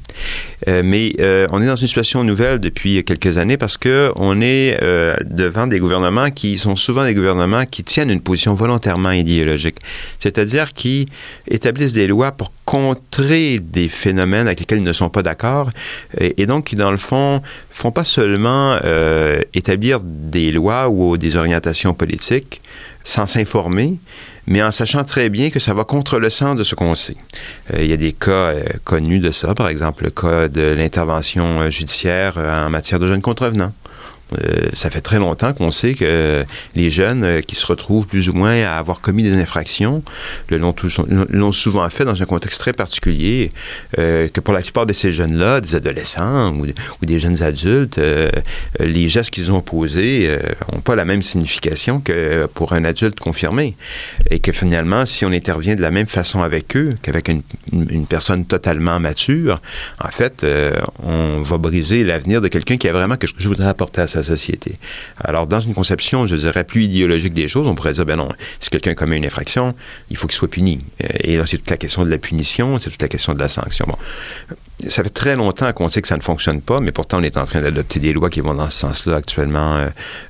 Euh, 0.67 0.81
mais 0.83 1.13
euh, 1.19 1.47
on 1.51 1.61
est 1.61 1.65
dans 1.65 1.75
une 1.75 1.87
situation 1.87 2.23
nouvelle 2.23 2.59
depuis 2.59 3.03
quelques 3.03 3.37
années 3.37 3.57
parce 3.57 3.77
que 3.77 4.11
on 4.15 4.41
est 4.41 4.77
euh, 4.83 5.15
devant 5.25 5.67
des 5.67 5.79
gouvernements 5.79 6.31
qui 6.31 6.57
sont 6.57 6.75
souvent 6.75 7.05
des 7.05 7.13
gouvernements 7.13 7.65
qui 7.65 7.83
tiennent 7.83 8.09
une 8.09 8.21
position 8.21 8.53
volontairement 8.53 9.11
idéologique, 9.11 9.77
c'est-à-dire 10.19 10.73
qui 10.73 11.07
établissent 11.49 11.93
des 11.93 12.07
lois 12.07 12.31
pour 12.31 12.51
contrer 12.65 13.59
des 13.59 13.87
phénomènes 13.87 14.47
avec 14.47 14.59
lesquels 14.59 14.79
ils 14.79 14.83
ne 14.83 14.93
sont 14.93 15.09
pas 15.09 15.21
d'accord 15.21 15.69
et, 16.19 16.41
et, 16.41 16.45
donc 16.47 16.65
qui 16.65 16.75
dans 16.75 16.89
le 16.89 16.97
fond 16.97 17.41
font 17.69 17.91
pas 17.91 18.03
seulement 18.03 18.75
établir 19.53 19.99
des 20.03 20.51
lois 20.51 20.89
ou 20.89 21.17
des 21.17 21.35
orientations 21.35 21.93
politiques 21.93 22.61
sans 23.05 23.27
s'informer, 23.27 23.97
mais 24.47 24.61
en 24.61 24.71
sachant 24.71 25.03
très 25.03 25.29
bien 25.29 25.49
que 25.51 25.59
ça 25.59 25.73
va 25.73 25.85
contre 25.85 26.19
le 26.19 26.29
sens 26.29 26.57
de 26.57 26.63
ce 26.63 26.75
qu'on 26.75 26.95
sait. 26.95 27.15
Euh, 27.73 27.81
il 27.81 27.87
y 27.87 27.93
a 27.93 27.97
des 27.97 28.11
cas 28.11 28.31
euh, 28.31 28.63
connus 28.83 29.19
de 29.19 29.31
ça, 29.31 29.55
par 29.55 29.69
exemple 29.69 30.03
le 30.03 30.09
cas 30.09 30.49
de 30.49 30.73
l'intervention 30.73 31.61
euh, 31.61 31.69
judiciaire 31.69 32.37
en 32.37 32.69
matière 32.69 32.99
de 32.99 33.07
jeunes 33.07 33.21
contrevenants. 33.21 33.71
Euh, 34.33 34.69
ça 34.73 34.89
fait 34.89 35.01
très 35.01 35.19
longtemps 35.19 35.53
qu'on 35.53 35.71
sait 35.71 35.93
que 35.93 36.43
les 36.75 36.89
jeunes 36.89 37.23
euh, 37.23 37.41
qui 37.41 37.55
se 37.55 37.65
retrouvent 37.65 38.07
plus 38.07 38.29
ou 38.29 38.33
moins 38.33 38.63
à 38.63 38.77
avoir 38.77 38.99
commis 38.99 39.21
des 39.21 39.33
infractions 39.33 40.03
l'ont 40.49 41.51
souvent 41.51 41.87
fait 41.89 42.05
dans 42.05 42.21
un 42.21 42.25
contexte 42.25 42.59
très 42.59 42.73
particulier, 42.73 43.51
euh, 43.99 44.27
que 44.27 44.39
pour 44.39 44.53
la 44.53 44.61
plupart 44.61 44.85
de 44.85 44.93
ces 44.93 45.11
jeunes-là, 45.11 45.61
des 45.61 45.75
adolescents 45.75 46.55
ou, 46.55 46.65
des 47.05 47.19
jeunes 47.19 47.43
adultes, 47.43 47.99
les 48.79 49.07
gestes 49.09 49.29
qu'ils 49.29 49.51
ont 49.51 49.61
posés 49.61 50.35
n'ont 50.73 50.81
pas 50.81 50.95
la 50.95 51.05
même 51.05 51.21
signification 51.21 51.99
que 51.99 52.47
pour 52.47 52.73
un 52.73 52.83
adulte 52.83 53.19
confirmé. 53.19 53.75
Et 54.31 54.39
que 54.39 54.51
finalement, 54.51 55.05
si 55.05 55.25
on 55.25 55.31
intervient 55.31 55.75
de 55.75 55.81
la 55.81 55.91
même 55.91 56.07
façon 56.07 56.41
avec 56.41 56.75
eux 56.75 56.95
qu'avec 57.01 57.29
une, 57.29 58.05
personne 58.07 58.45
totalement 58.45 58.99
mature, 58.99 59.61
en 60.03 60.09
fait, 60.09 60.45
on 61.03 61.41
va 61.41 61.57
briser 61.57 62.03
l'avenir 62.03 62.41
de 62.41 62.47
quelqu'un 62.47 62.77
qui 62.77 62.87
a 62.87 62.93
vraiment 62.93 63.17
quelque 63.17 63.29
chose 63.29 63.35
je 63.45 63.49
voudrais 63.49 63.67
apporter 63.67 64.01
à 64.01 64.07
société. 64.23 64.77
Alors, 65.19 65.47
dans 65.47 65.59
une 65.59 65.73
conception, 65.73 66.27
je 66.27 66.35
dirais, 66.35 66.63
plus 66.63 66.83
idéologique 66.83 67.33
des 67.33 67.47
choses, 67.47 67.67
on 67.67 67.75
pourrait 67.75 67.93
dire, 67.93 68.05
ben 68.05 68.15
non, 68.15 68.29
si 68.59 68.69
quelqu'un 68.69 68.93
commet 68.93 69.17
une 69.17 69.25
infraction, 69.25 69.73
il 70.09 70.17
faut 70.17 70.27
qu'il 70.27 70.35
soit 70.35 70.49
puni. 70.49 70.81
Euh, 71.03 71.07
et 71.21 71.37
là, 71.37 71.45
c'est 71.45 71.57
toute 71.57 71.69
la 71.69 71.77
question 71.77 72.03
de 72.05 72.09
la 72.09 72.17
punition, 72.17 72.77
c'est 72.77 72.89
toute 72.89 73.01
la 73.01 73.07
question 73.07 73.33
de 73.33 73.39
la 73.39 73.49
sanction. 73.49 73.85
Bon, 73.87 73.97
ça 74.87 75.03
fait 75.03 75.09
très 75.09 75.35
longtemps 75.35 75.71
qu'on 75.73 75.89
sait 75.89 76.01
que 76.01 76.07
ça 76.07 76.17
ne 76.17 76.23
fonctionne 76.23 76.61
pas, 76.61 76.79
mais 76.79 76.91
pourtant, 76.91 77.19
on 77.19 77.23
est 77.23 77.37
en 77.37 77.45
train 77.45 77.61
d'adopter 77.61 77.99
des 77.99 78.13
lois 78.13 78.29
qui 78.29 78.41
vont 78.41 78.53
dans 78.53 78.69
ce 78.69 78.79
sens-là 78.79 79.17
actuellement 79.17 79.77
euh, 79.77 79.87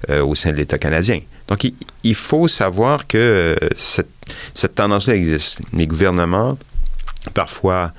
euh, 0.10 0.24
au 0.24 0.36
sein 0.36 0.52
de 0.52 0.58
l'État 0.58 0.78
canadien. 0.78 1.19
Donc, 1.48 1.67
il, 2.04 2.15
faut 2.15 2.48
savoir 2.48 3.06
que 3.06 3.56
cette 3.78 4.74
tendance-là 4.74 5.13
existe. 5.13 5.60
Les 5.74 5.86
gouvernements, 5.86 6.58
parfois, 7.36 7.91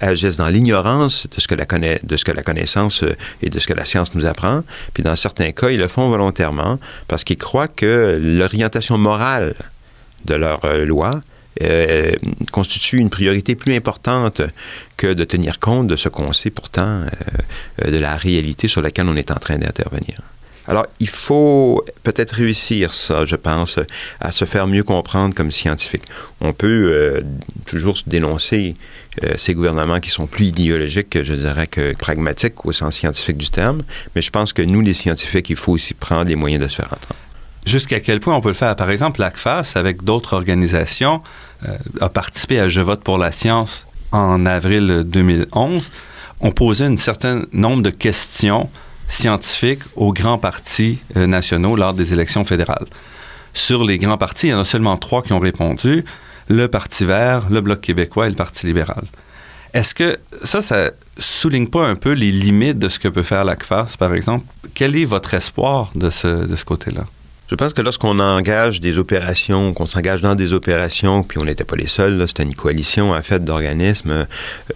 agissent 0.00 0.36
dans 0.36 0.48
l'ignorance 0.48 1.26
de, 1.34 1.40
ce 1.40 1.48
que 1.48 1.54
la 1.54 1.66
de 1.66 2.16
ce 2.16 2.30
la 2.32 2.42
connaissance 2.42 3.02
euh, 3.02 3.16
et 3.42 3.50
de 3.50 3.58
ce 3.58 3.66
que 3.66 3.74
la 3.74 3.84
science 3.84 4.14
nous 4.14 4.26
apprend. 4.26 4.62
Puis 4.94 5.02
dans 5.02 5.16
certains 5.16 5.52
cas, 5.52 5.70
ils 5.70 5.78
le 5.78 5.88
font 5.88 6.08
volontairement 6.08 6.78
parce 7.08 7.24
qu'ils 7.24 7.38
croient 7.38 7.68
que 7.68 8.18
l'orientation 8.22 8.98
morale 8.98 9.54
de 10.24 10.34
leur 10.34 10.64
euh, 10.64 10.84
loi 10.84 11.22
euh, 11.62 12.12
constitue 12.52 12.98
une 12.98 13.10
priorité 13.10 13.56
plus 13.56 13.74
importante 13.74 14.42
que 14.96 15.12
de 15.12 15.24
tenir 15.24 15.58
compte 15.58 15.88
de 15.88 15.96
ce 15.96 16.08
qu'on 16.08 16.32
sait 16.32 16.50
pourtant 16.50 17.02
de 17.84 17.98
la 17.98 18.16
réalité 18.16 18.68
sur 18.68 18.80
laquelle 18.80 19.06
on 19.08 19.16
est 19.16 19.32
en 19.32 19.36
train 19.36 19.58
d'intervenir. 19.58 20.20
Alors, 20.68 20.86
il 21.00 21.08
faut 21.08 21.82
peut-être 22.02 22.32
réussir 22.32 22.94
ça, 22.94 23.24
je 23.24 23.36
pense, 23.36 23.78
à 24.20 24.32
se 24.32 24.44
faire 24.44 24.66
mieux 24.66 24.84
comprendre 24.84 25.34
comme 25.34 25.50
scientifique. 25.50 26.02
On 26.40 26.52
peut 26.52 27.22
toujours 27.64 27.96
se 27.96 28.04
dénoncer 28.06 28.76
euh, 29.24 29.34
ces 29.36 29.54
gouvernements 29.54 30.00
qui 30.00 30.10
sont 30.10 30.26
plus 30.26 30.46
idéologiques, 30.46 31.22
je 31.22 31.34
dirais, 31.34 31.66
que 31.66 31.94
pragmatiques 31.94 32.64
au 32.64 32.72
sens 32.72 32.96
scientifique 32.96 33.36
du 33.36 33.50
terme. 33.50 33.82
Mais 34.14 34.22
je 34.22 34.30
pense 34.30 34.52
que 34.52 34.62
nous, 34.62 34.80
les 34.80 34.94
scientifiques, 34.94 35.50
il 35.50 35.56
faut 35.56 35.72
aussi 35.72 35.94
prendre 35.94 36.28
les 36.28 36.36
moyens 36.36 36.64
de 36.64 36.68
se 36.68 36.76
faire 36.76 36.86
entendre. 36.86 37.20
Jusqu'à 37.66 38.00
quel 38.00 38.20
point 38.20 38.34
on 38.34 38.40
peut 38.40 38.48
le 38.48 38.54
faire? 38.54 38.76
Par 38.76 38.90
exemple, 38.90 39.20
l'ACFAS, 39.20 39.72
avec 39.74 40.02
d'autres 40.02 40.34
organisations, 40.34 41.22
euh, 41.66 41.76
a 42.00 42.08
participé 42.08 42.60
à 42.60 42.68
Je 42.68 42.80
vote 42.80 43.02
pour 43.02 43.18
la 43.18 43.32
science 43.32 43.86
en 44.12 44.46
avril 44.46 45.02
2011. 45.04 45.90
On 46.40 46.52
posait 46.52 46.84
un 46.84 46.96
certain 46.96 47.42
nombre 47.52 47.82
de 47.82 47.90
questions 47.90 48.70
scientifiques 49.08 49.82
aux 49.96 50.12
grands 50.12 50.38
partis 50.38 50.98
euh, 51.16 51.26
nationaux 51.26 51.76
lors 51.76 51.94
des 51.94 52.12
élections 52.12 52.44
fédérales. 52.44 52.86
Sur 53.54 53.84
les 53.84 53.98
grands 53.98 54.18
partis, 54.18 54.48
il 54.48 54.50
y 54.50 54.54
en 54.54 54.60
a 54.60 54.64
seulement 54.64 54.96
trois 54.96 55.22
qui 55.22 55.32
ont 55.32 55.38
répondu 55.38 56.04
le 56.48 56.68
Parti 56.68 57.04
vert, 57.04 57.48
le 57.50 57.60
Bloc 57.60 57.80
québécois 57.80 58.26
et 58.26 58.30
le 58.30 58.36
Parti 58.36 58.66
libéral. 58.66 59.04
Est-ce 59.74 59.94
que 59.94 60.16
ça, 60.44 60.62
ça 60.62 60.90
souligne 61.18 61.68
pas 61.68 61.86
un 61.86 61.96
peu 61.96 62.12
les 62.12 62.30
limites 62.30 62.78
de 62.78 62.88
ce 62.88 62.98
que 62.98 63.08
peut 63.08 63.22
faire 63.22 63.44
la 63.44 63.56
CFAS, 63.56 63.96
par 63.98 64.14
exemple? 64.14 64.46
Quel 64.74 64.96
est 64.96 65.04
votre 65.04 65.34
espoir 65.34 65.90
de 65.94 66.08
ce 66.08 66.64
côté-là? 66.64 67.04
Je 67.50 67.54
pense 67.54 67.72
que 67.72 67.80
lorsqu'on 67.80 68.18
engage 68.18 68.82
des 68.82 68.98
opérations, 68.98 69.72
qu'on 69.72 69.86
s'engage 69.86 70.20
dans 70.20 70.34
des 70.34 70.52
opérations, 70.52 71.22
puis 71.22 71.38
on 71.38 71.44
n'était 71.44 71.64
pas 71.64 71.76
les 71.76 71.86
seuls, 71.86 72.22
c'était 72.28 72.42
une 72.42 72.54
coalition 72.54 73.12
en 73.12 73.22
fait 73.22 73.42
d'organismes 73.42 74.26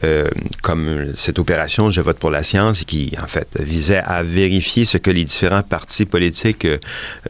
euh, 0.04 0.28
comme 0.62 1.12
cette 1.14 1.38
opération 1.38 1.90
Je 1.90 2.00
vote 2.00 2.18
pour 2.18 2.30
la 2.30 2.42
science, 2.42 2.84
qui 2.84 3.12
en 3.22 3.26
fait 3.26 3.60
visait 3.60 4.00
à 4.02 4.22
vérifier 4.22 4.86
ce 4.86 4.96
que 4.96 5.10
les 5.10 5.24
différents 5.24 5.62
partis 5.62 6.06
politiques 6.06 6.66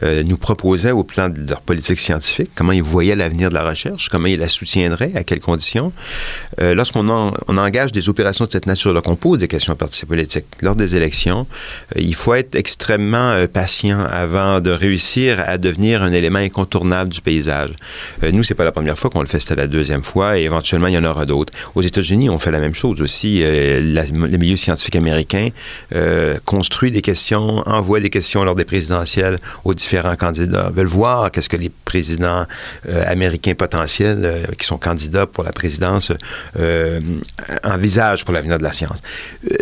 euh, 0.01 0.23
nous 0.23 0.37
proposaient 0.37 0.91
au 0.91 1.03
plan 1.03 1.27
de 1.27 1.49
leur 1.49 1.59
politique 1.59 1.99
scientifique, 1.99 2.51
comment 2.55 2.71
ils 2.71 2.81
voyaient 2.81 3.17
l'avenir 3.17 3.49
de 3.49 3.55
la 3.55 3.67
recherche, 3.67 4.07
comment 4.07 4.27
ils 4.27 4.39
la 4.39 4.47
soutiendraient, 4.47 5.11
à 5.13 5.25
quelles 5.25 5.41
conditions. 5.41 5.91
Euh, 6.61 6.73
lorsqu'on 6.73 7.09
on 7.09 7.57
engage 7.57 7.91
des 7.91 8.07
opérations 8.07 8.45
de 8.45 8.51
cette 8.51 8.65
nature-là, 8.65 9.01
qu'on 9.01 9.17
pose 9.17 9.39
des 9.39 9.49
questions 9.49 9.73
aux 9.73 9.75
partis 9.75 10.05
politiques 10.05 10.45
lors 10.61 10.77
des 10.77 10.95
élections, 10.95 11.47
il 11.97 12.15
faut 12.15 12.33
être 12.33 12.55
extrêmement 12.55 13.45
patient 13.51 13.99
avant 13.99 14.61
de 14.61 14.71
réussir 14.71 15.32
à 15.39 15.57
devenir 15.57 16.03
un 16.03 16.11
élément 16.11 16.39
incontournable 16.39 17.11
du 17.11 17.21
paysage. 17.21 17.69
Euh, 18.23 18.31
nous, 18.31 18.43
c'est 18.43 18.55
pas 18.55 18.63
la 18.63 18.71
première 18.71 18.97
fois 18.97 19.09
qu'on 19.09 19.21
le 19.21 19.27
fait, 19.27 19.39
c'était 19.39 19.55
la 19.55 19.67
deuxième 19.67 20.03
fois 20.03 20.37
et 20.37 20.43
éventuellement, 20.43 20.87
il 20.87 20.93
y 20.93 20.97
en 20.97 21.05
aura 21.05 21.25
d'autres. 21.25 21.53
Aux 21.75 21.81
États-Unis, 21.81 22.29
on 22.29 22.39
fait 22.39 22.51
la 22.51 22.59
même 22.59 22.75
chose 22.75 23.01
aussi. 23.01 23.41
Euh, 23.41 23.79
le 23.81 24.37
milieu 24.37 24.57
scientifique 24.57 24.95
américain 24.95 25.49
euh, 25.93 26.37
construit 26.45 26.91
des 26.91 27.01
questions, 27.01 27.67
envoie 27.67 27.99
des 27.99 28.09
questions 28.09 28.43
lors 28.43 28.55
des 28.55 28.65
présidentielles 28.65 29.39
aux 29.65 29.73
différents 29.73 30.15
candidats, 30.15 30.69
veulent 30.73 30.85
voir 30.85 31.31
qu'est-ce 31.31 31.49
que 31.49 31.57
les 31.57 31.71
présidents 31.85 32.45
américains 33.05 33.53
potentiels 33.53 34.47
qui 34.57 34.65
sont 34.65 34.77
candidats 34.77 35.25
pour 35.25 35.43
la 35.43 35.51
présidence 35.51 36.11
envisagent 37.63 38.25
pour 38.25 38.33
l'avenir 38.33 38.57
de 38.57 38.63
la 38.63 38.73
science. 38.73 39.01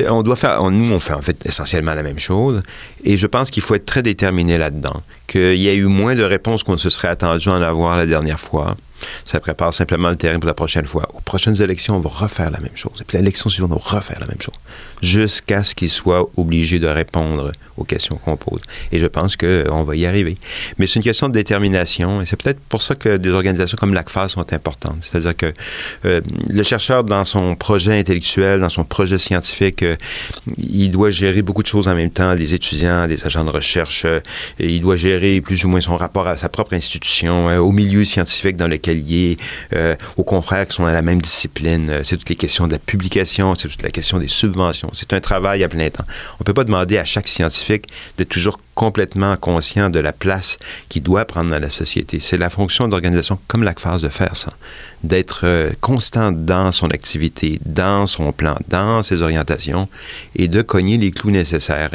on 0.10 0.22
doit 0.24 0.36
faire, 0.36 0.64
nous, 0.70 0.92
on 0.92 1.00
fait 1.00 1.14
en 1.14 1.22
fait 1.22 1.46
essentiellement 1.46 1.94
la 1.94 2.04
même 2.04 2.20
chose 2.20 2.62
et 3.04 3.18
je 3.18 3.28
pense 3.28 3.52
qu'il 3.52 3.64
faut 3.64 3.76
être 3.76 3.86
très 3.86 4.02
déterminé 4.02 4.58
là-dedans, 4.58 5.02
qu'il 5.28 5.61
y 5.62 5.69
a 5.69 5.74
eu 5.74 5.86
moins 5.86 6.15
de 6.15 6.24
réponses 6.24 6.63
qu'on 6.63 6.78
se 6.78 6.89
serait 6.89 7.08
attendu 7.08 7.50
en 7.50 7.62
avoir 7.62 7.97
la 7.97 8.06
dernière 8.06 8.39
fois. 8.39 8.76
Ça 9.24 9.39
prépare 9.39 9.74
simplement 9.74 10.10
le 10.10 10.15
terrain 10.15 10.39
pour 10.39 10.47
la 10.47 10.54
prochaine 10.54 10.86
fois. 10.86 11.08
Aux 11.13 11.21
prochaines 11.21 11.62
élections, 11.62 11.95
on 11.95 12.00
va 12.00 12.10
refaire 12.10 12.52
la 12.52 12.60
même 12.60 12.76
chose. 12.76 12.93
Et 13.02 13.04
puis 13.04 13.17
l'élection 13.17 13.50
suivante, 13.50 13.71
on 13.71 13.76
va 13.76 13.97
refaire 13.97 14.19
la 14.19 14.28
même 14.28 14.41
chose. 14.41 14.56
Jusqu'à 15.02 15.64
ce 15.64 15.76
qu'ils 15.76 15.90
soient 15.90 16.30
obligés 16.38 16.80
de 16.80 16.88
répondre 16.88 17.52
aux 17.78 17.84
questions 17.84 18.18
qu'on 18.18 18.38
pose. 18.38 18.62
Et 18.92 19.00
je 19.00 19.08
pense 19.08 19.36
qu'on 19.36 19.84
va 19.84 19.96
y 19.96 20.06
arriver. 20.06 20.38
Mais 20.78 20.88
c'est 20.88 20.96
une 20.96 21.04
question 21.04 21.28
de 21.28 21.34
détermination. 21.34 22.22
Et 22.22 22.26
c'est 22.26 22.42
peut-être 22.42 22.60
pour 22.60 22.84
ça 22.84 22.96
que 22.96 23.18
des 23.18 23.30
organisations 23.30 23.78
comme 23.80 23.94
l'ACFA 23.94 24.30
sont 24.30 24.54
importantes. 24.54 24.98
C'est-à-dire 25.02 25.36
que 25.36 25.54
euh, 26.06 26.22
le 26.50 26.64
chercheur, 26.64 27.04
dans 27.04 27.26
son 27.26 27.56
projet 27.56 27.98
intellectuel, 27.98 28.60
dans 28.60 28.70
son 28.70 28.84
projet 28.84 29.18
scientifique, 29.18 29.84
euh, 29.84 29.96
il 30.58 30.92
doit 30.92 31.10
gérer 31.10 31.42
beaucoup 31.42 31.64
de 31.64 31.68
choses 31.68 31.88
en 31.88 31.96
même 31.96 32.12
temps. 32.12 32.34
Les 32.34 32.54
étudiants, 32.54 33.08
les 33.08 33.26
agents 33.26 33.44
de 33.44 33.50
recherche. 33.50 34.06
Euh, 34.06 34.20
et 34.60 34.76
il 34.76 34.82
doit 34.82 34.96
gérer 34.96 35.42
plus 35.42 35.66
ou 35.66 35.70
moins 35.70 35.82
son 35.82 35.98
rapport 35.98 36.28
à 36.28 36.38
sa 36.38 36.50
propre 36.50 36.74
institution, 36.74 37.48
au 37.58 37.72
milieu 37.72 38.06
scientifique 38.06 38.58
dans 38.58 38.68
lequel 38.68 39.04
liés 39.04 39.38
euh, 39.74 39.96
aux 40.18 40.24
confrères 40.24 40.68
qui 40.68 40.76
sont 40.76 40.84
dans 40.84 40.92
la 40.92 41.02
même 41.02 41.22
discipline. 41.22 41.90
Euh, 41.90 42.02
c'est 42.04 42.18
toutes 42.18 42.30
les 42.30 42.36
questions 42.36 42.68
de 42.68 42.74
la 42.74 42.80
publication, 42.80 43.56
c'est 43.56 43.68
toute 43.68 43.84
la 43.84 43.90
question 43.90 44.20
des 44.20 44.28
subventions. 44.28 44.91
C'est 44.94 45.14
un 45.14 45.20
travail 45.20 45.64
à 45.64 45.70
plein 45.70 45.90
temps. 45.90 46.06
On 46.34 46.42
ne 46.42 46.46
peut 46.46 46.54
pas 46.54 46.64
demander 46.64 46.98
à 46.98 47.06
chaque 47.06 47.28
scientifique 47.28 47.88
d'être 48.18 48.30
toujours 48.30 48.60
complètement 48.76 49.36
conscient 49.38 49.90
de 49.90 50.00
la 50.00 50.14
place 50.14 50.58
qu'il 50.90 51.04
doit 51.04 51.26
prendre 51.26 51.50
dans 51.50 51.60
la 51.60 51.70
société. 51.70 52.20
C'est 52.20 52.38
la 52.38 52.50
fonction 52.50 52.88
d'organisation 52.88 53.40
comme 53.48 53.64
l'ACFAS 53.64 54.00
de 54.00 54.10
faire 54.10 54.36
ça, 54.36 54.54
d'être 55.04 55.42
euh, 55.44 55.72
constant 55.82 56.32
dans 56.32 56.72
son 56.72 56.88
activité, 56.90 57.60
dans 57.66 58.08
son 58.08 58.32
plan, 58.32 58.58
dans 58.68 59.04
ses 59.04 59.22
orientations 59.22 59.88
et 60.36 60.48
de 60.48 60.62
cogner 60.62 60.98
les 60.98 61.12
clous 61.12 61.32
nécessaires. 61.32 61.92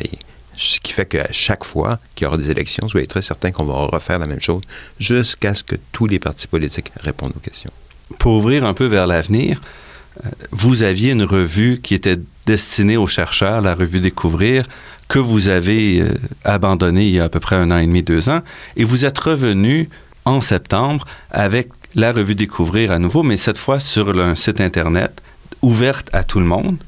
Ce 0.57 0.81
qui 0.81 0.93
fait 0.93 1.07
qu'à 1.07 1.33
chaque 1.33 1.65
fois 1.65 1.99
qu'il 2.15 2.25
y 2.25 2.29
aura 2.29 2.39
des 2.39 2.51
élections, 2.51 2.89
soyez 2.89 3.07
très 3.07 3.23
certain 3.23 3.51
qu'on 3.51 3.65
va 3.65 3.75
refaire 3.75 4.19
la 4.19 4.27
même 4.27 4.41
chose 4.41 4.63
jusqu'à 4.99 5.55
ce 5.55 5.63
que 5.63 5.77
tous 5.93 6.07
les 6.07 6.19
partis 6.19 6.47
politiques 6.47 6.93
répondent 7.01 7.33
aux 7.37 7.41
questions. 7.41 7.73
Pour 8.19 8.35
ouvrir 8.35 8.65
un 8.65 8.73
peu 8.73 8.87
vers 8.87 9.07
l'avenir, 9.07 9.61
euh, 10.25 10.31
vous 10.53 10.83
aviez 10.83 11.13
une 11.13 11.25
revue 11.25 11.81
qui 11.83 11.95
était 11.95 12.19
destinée 12.47 12.97
aux 12.97 13.07
chercheurs, 13.07 13.61
la 13.61 13.75
revue 13.75 14.01
Découvrir, 14.01 14.65
que 15.09 15.19
vous 15.19 15.49
avez 15.49 16.01
euh, 16.01 16.15
abandonnée 16.45 17.07
il 17.07 17.15
y 17.15 17.21
a 17.21 17.25
à 17.25 17.29
peu 17.29 17.41
près 17.41 17.57
un 17.57 17.71
an 17.71 17.79
et 17.79 17.87
demi, 17.87 18.03
deux 18.03 18.29
ans, 18.29 18.41
et 18.77 18.85
vous 18.85 19.05
êtes 19.05 19.19
revenu 19.19 19.91
en 20.25 20.41
septembre 20.41 21.05
avec 21.31 21.69
la 21.95 22.13
revue 22.13 22.35
Découvrir 22.35 22.93
à 22.93 22.99
nouveau, 22.99 23.23
mais 23.23 23.37
cette 23.37 23.59
fois 23.59 23.81
sur 23.81 24.19
un 24.21 24.35
site 24.35 24.61
Internet 24.61 25.21
ouverte 25.63 26.09
à 26.13 26.25
tout 26.25 26.39
le 26.39 26.47
monde 26.47 26.79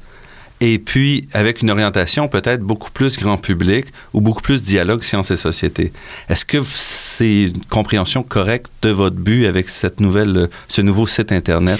et 0.61 0.77
puis 0.79 1.27
avec 1.33 1.61
une 1.61 1.69
orientation 1.69 2.27
peut-être 2.27 2.61
beaucoup 2.61 2.91
plus 2.91 3.17
grand 3.17 3.37
public 3.37 3.87
ou 4.13 4.21
beaucoup 4.21 4.41
plus 4.41 4.61
dialogue 4.61 5.03
sciences 5.03 5.31
et 5.31 5.37
société. 5.37 5.93
Est-ce 6.27 6.45
que 6.45 6.57
c'est 6.63 7.43
une 7.43 7.63
compréhension 7.65 8.23
correcte 8.23 8.69
de 8.81 8.89
votre 8.89 9.15
but 9.15 9.45
avec 9.45 9.69
cette 9.69 9.99
nouvelle, 9.99 10.49
ce 10.67 10.81
nouveau 10.81 11.07
site 11.07 11.31
Internet? 11.31 11.79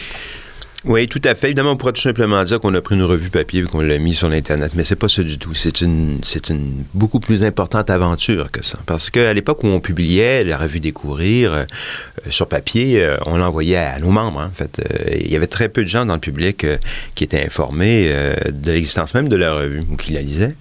Oui, 0.85 1.09
tout 1.09 1.19
à 1.25 1.35
fait. 1.35 1.47
Évidemment, 1.47 1.71
on 1.71 1.75
pourrait 1.75 1.91
tout 1.91 2.01
simplement 2.01 2.41
dire 2.45 2.61
qu'on 2.61 2.73
a 2.73 2.79
pris 2.79 2.95
une 2.95 3.03
revue 3.03 3.29
papier 3.29 3.59
et 3.59 3.63
qu'on 3.63 3.81
l'a 3.81 3.97
mis 3.97 4.15
sur 4.15 4.29
l'Internet, 4.29 4.71
mais 4.75 4.85
c'est 4.85 4.95
pas 4.95 5.09
ça 5.09 5.23
du 5.23 5.37
tout. 5.37 5.53
C'est 5.53 5.81
une, 5.81 6.19
c'est 6.23 6.49
une 6.49 6.85
beaucoup 6.93 7.19
plus 7.19 7.43
importante 7.43 7.89
aventure 7.89 8.49
que 8.49 8.63
ça. 8.63 8.79
Parce 8.85 9.09
qu'à 9.09 9.33
l'époque 9.33 9.61
où 9.65 9.67
on 9.67 9.81
publiait 9.81 10.45
la 10.45 10.57
revue 10.57 10.79
Découvrir 10.79 11.51
euh, 11.51 11.65
sur 12.29 12.47
papier, 12.47 13.03
euh, 13.03 13.17
on 13.25 13.35
l'envoyait 13.35 13.75
à 13.75 13.99
nos 13.99 14.09
membres. 14.09 14.39
Hein, 14.39 14.49
en 14.49 14.55
fait, 14.55 14.79
euh, 14.79 15.17
il 15.19 15.29
y 15.29 15.35
avait 15.35 15.47
très 15.47 15.67
peu 15.67 15.83
de 15.83 15.89
gens 15.89 16.05
dans 16.05 16.13
le 16.13 16.21
public 16.21 16.65
qui 17.13 17.25
étaient 17.25 17.43
informés 17.43 18.09
de 18.49 18.71
l'existence 18.71 19.13
même 19.13 19.27
de 19.27 19.35
la 19.35 19.53
revue 19.53 19.83
ou 19.91 19.97
qui 19.97 20.13
la 20.13 20.21
lisaient. 20.21 20.55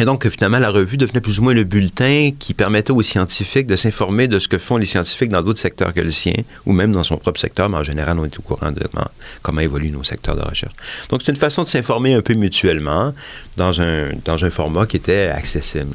Et 0.00 0.04
donc, 0.04 0.28
finalement, 0.28 0.58
la 0.58 0.70
revue 0.70 0.96
devenait 0.96 1.20
plus 1.20 1.38
ou 1.38 1.42
moins 1.44 1.54
le 1.54 1.62
bulletin 1.62 2.30
qui 2.36 2.54
permettait 2.54 2.90
aux 2.90 3.02
scientifiques 3.02 3.68
de 3.68 3.76
s'informer 3.76 4.26
de 4.26 4.40
ce 4.40 4.48
que 4.48 4.58
font 4.58 4.76
les 4.76 4.86
scientifiques 4.86 5.30
dans 5.30 5.42
d'autres 5.42 5.60
secteurs 5.60 5.94
que 5.94 6.00
le 6.00 6.10
sien, 6.10 6.34
ou 6.66 6.72
même 6.72 6.90
dans 6.90 7.04
son 7.04 7.16
propre 7.16 7.40
secteur, 7.40 7.68
mais 7.68 7.76
en 7.76 7.84
général, 7.84 8.18
on 8.18 8.24
est 8.24 8.38
au 8.38 8.42
courant 8.42 8.72
de 8.72 8.82
comment 9.42 9.51
comment 9.52 9.60
évoluent 9.60 9.90
nos 9.90 10.02
secteurs 10.02 10.34
de 10.34 10.40
recherche. 10.40 10.72
Donc, 11.10 11.20
c'est 11.22 11.30
une 11.30 11.36
façon 11.36 11.62
de 11.62 11.68
s'informer 11.68 12.14
un 12.14 12.22
peu 12.22 12.32
mutuellement 12.32 13.12
dans 13.58 13.82
un, 13.82 14.08
dans 14.24 14.44
un 14.44 14.50
format 14.50 14.86
qui 14.86 14.96
était 14.96 15.28
accessible. 15.28 15.94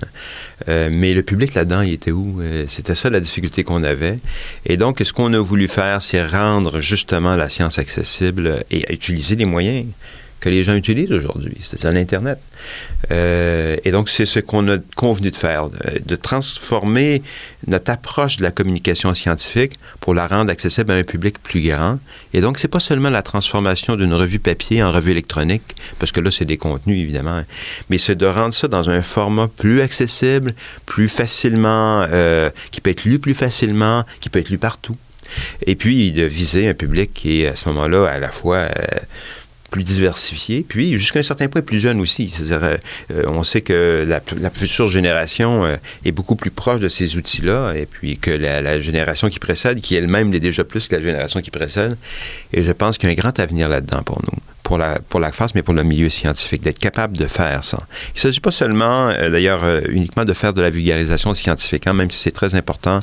Euh, 0.69 0.89
mais 0.91 1.15
le 1.15 1.23
public 1.23 1.55
là-dedans, 1.55 1.81
il 1.81 1.93
était 1.93 2.11
où? 2.11 2.39
Euh, 2.39 2.65
c'était 2.67 2.93
ça 2.93 3.09
la 3.09 3.19
difficulté 3.19 3.63
qu'on 3.63 3.83
avait. 3.83 4.19
Et 4.67 4.77
donc, 4.77 5.01
ce 5.03 5.11
qu'on 5.11 5.33
a 5.33 5.39
voulu 5.39 5.67
faire, 5.67 6.03
c'est 6.03 6.23
rendre 6.23 6.79
justement 6.81 7.35
la 7.35 7.49
science 7.49 7.79
accessible 7.79 8.63
et 8.69 8.93
utiliser 8.93 9.35
les 9.35 9.45
moyens 9.45 9.85
que 10.39 10.49
les 10.49 10.63
gens 10.63 10.75
utilisent 10.75 11.11
aujourd'hui, 11.11 11.57
c'est-à-dire 11.59 11.91
l'Internet. 11.91 12.39
Euh, 13.11 13.77
et 13.83 13.91
donc, 13.91 14.09
c'est 14.09 14.25
ce 14.25 14.39
qu'on 14.39 14.67
a 14.67 14.77
convenu 14.95 15.31
de 15.31 15.35
faire, 15.35 15.69
de, 15.69 16.15
transformer 16.15 17.21
notre 17.67 17.91
approche 17.91 18.37
de 18.37 18.43
la 18.43 18.51
communication 18.51 19.13
scientifique 19.13 19.73
pour 19.99 20.13
la 20.13 20.27
rendre 20.27 20.51
accessible 20.51 20.91
à 20.91 20.95
un 20.95 21.03
public 21.03 21.41
plus 21.41 21.61
grand. 21.61 21.99
Et 22.33 22.41
donc, 22.41 22.59
c'est 22.59 22.67
pas 22.67 22.79
seulement 22.79 23.09
la 23.09 23.21
transformation 23.21 23.95
d'une 23.95 24.13
revue 24.13 24.39
papier 24.39 24.83
en 24.83 24.91
revue 24.91 25.11
électronique, 25.11 25.75
parce 25.99 26.11
que 26.11 26.19
là, 26.19 26.29
c'est 26.29 26.45
des 26.45 26.57
contenus, 26.57 27.01
évidemment, 27.01 27.43
mais 27.89 27.97
c'est 27.97 28.15
de 28.15 28.25
rendre 28.25 28.53
ça 28.53 28.67
dans 28.67 28.89
un 28.89 29.01
format 29.01 29.47
plus 29.47 29.81
accessible, 29.81 30.53
plus 30.85 31.09
facilement, 31.09 32.05
euh, 32.11 32.49
qui 32.71 32.81
peut 32.81 32.91
être 32.91 33.05
lu 33.05 33.19
plus 33.19 33.33
facilement, 33.33 34.03
qui 34.19 34.29
peut 34.29 34.39
être 34.39 34.49
lu 34.49 34.57
partout. 34.57 34.97
Et 35.65 35.75
puis, 35.75 36.11
de 36.11 36.23
viser 36.23 36.67
un 36.69 36.73
public 36.73 37.11
qui 37.13 37.45
à 37.45 37.55
ce 37.55 37.67
moment-là 37.69 38.07
à 38.07 38.19
la 38.19 38.29
fois... 38.29 38.57
Euh, 38.57 38.99
plus 39.69 39.83
diversifié, 39.83 40.65
puis 40.67 40.97
jusqu'à 40.97 41.19
un 41.19 41.23
certain 41.23 41.47
point 41.47 41.61
plus 41.61 41.79
jeune 41.79 41.99
aussi. 41.99 42.29
C'est-à-dire, 42.29 42.63
euh, 42.63 42.77
euh, 43.11 43.23
on 43.27 43.43
sait 43.43 43.61
que 43.61 44.05
la, 44.07 44.49
future 44.49 44.87
génération 44.87 45.65
euh, 45.65 45.75
est 46.05 46.11
beaucoup 46.11 46.35
plus 46.35 46.51
proche 46.51 46.79
de 46.79 46.89
ces 46.89 47.17
outils-là, 47.17 47.73
et 47.75 47.85
puis 47.85 48.17
que 48.17 48.31
la, 48.31 48.79
génération 48.79 49.29
qui 49.29 49.39
précède, 49.39 49.81
qui 49.81 49.95
elle-même 49.95 50.31
l'est 50.31 50.39
déjà 50.39 50.63
plus 50.63 50.87
que 50.87 50.95
la 50.95 51.01
génération 51.01 51.41
qui 51.41 51.51
précède. 51.51 51.97
Et 52.53 52.63
je 52.63 52.71
pense 52.71 52.97
qu'il 52.97 53.09
y 53.09 53.11
a 53.11 53.13
un 53.13 53.15
grand 53.15 53.37
avenir 53.39 53.69
là-dedans 53.69 54.03
pour 54.03 54.21
nous 54.21 54.39
pour 54.63 54.77
la, 54.77 54.99
pour 54.99 55.21
la 55.21 55.31
mais 55.55 55.63
pour 55.63 55.73
le 55.73 55.83
milieu 55.83 56.09
scientifique, 56.09 56.61
d'être 56.61 56.77
capable 56.77 57.15
de 57.15 57.25
faire 57.25 57.63
ça. 57.63 57.87
Il 58.07 58.17
ne 58.17 58.19
s'agit 58.19 58.41
pas 58.41 58.51
seulement, 58.51 59.13
d'ailleurs, 59.13 59.63
uniquement 59.87 60.25
de 60.25 60.33
faire 60.33 60.53
de 60.53 60.61
la 60.61 60.69
vulgarisation 60.69 61.33
scientifique, 61.33 61.87
hein, 61.87 61.93
même 61.93 62.11
si 62.11 62.19
c'est 62.19 62.31
très 62.31 62.53
important 62.53 62.99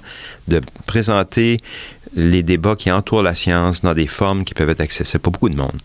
de 0.46 0.60
présenter 0.84 1.56
les 2.16 2.42
débats 2.42 2.76
qui 2.76 2.90
entourent 2.90 3.22
la 3.22 3.34
science 3.34 3.82
dans 3.82 3.94
des 3.94 4.06
formes 4.06 4.44
qui 4.44 4.54
peuvent 4.54 4.70
être 4.70 4.80
accessibles 4.80 5.20
pour 5.20 5.32
beaucoup 5.32 5.48
de 5.48 5.56
monde. 5.56 5.78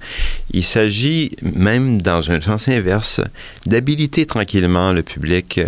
Il 0.52 0.63
s'agit 0.63 1.32
même, 1.42 2.02
dans 2.02 2.32
un 2.32 2.42
sens 2.42 2.68
inverse, 2.68 3.22
d'habiliter 3.65 4.26
tranquillement 4.26 4.92
le 4.92 5.04
public 5.04 5.60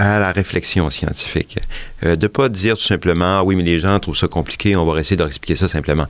à 0.00 0.18
la 0.18 0.32
réflexion 0.32 0.88
scientifique. 0.88 1.58
Euh, 2.06 2.16
de 2.16 2.26
pas 2.26 2.48
dire 2.48 2.74
tout 2.78 2.82
simplement, 2.82 3.40
ah 3.40 3.44
oui, 3.44 3.54
mais 3.54 3.62
les 3.62 3.78
gens 3.78 3.98
trouvent 4.00 4.16
ça 4.16 4.28
compliqué, 4.28 4.74
on 4.74 4.86
va 4.86 4.98
essayer 4.98 5.16
d'expliquer 5.16 5.56
ça 5.56 5.68
simplement. 5.68 6.06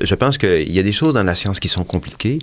Je 0.00 0.14
pense 0.14 0.38
qu'il 0.38 0.72
y 0.72 0.78
a 0.78 0.82
des 0.82 0.92
choses 0.92 1.12
dans 1.12 1.22
la 1.22 1.34
science 1.34 1.60
qui 1.60 1.68
sont 1.68 1.84
compliquées 1.84 2.38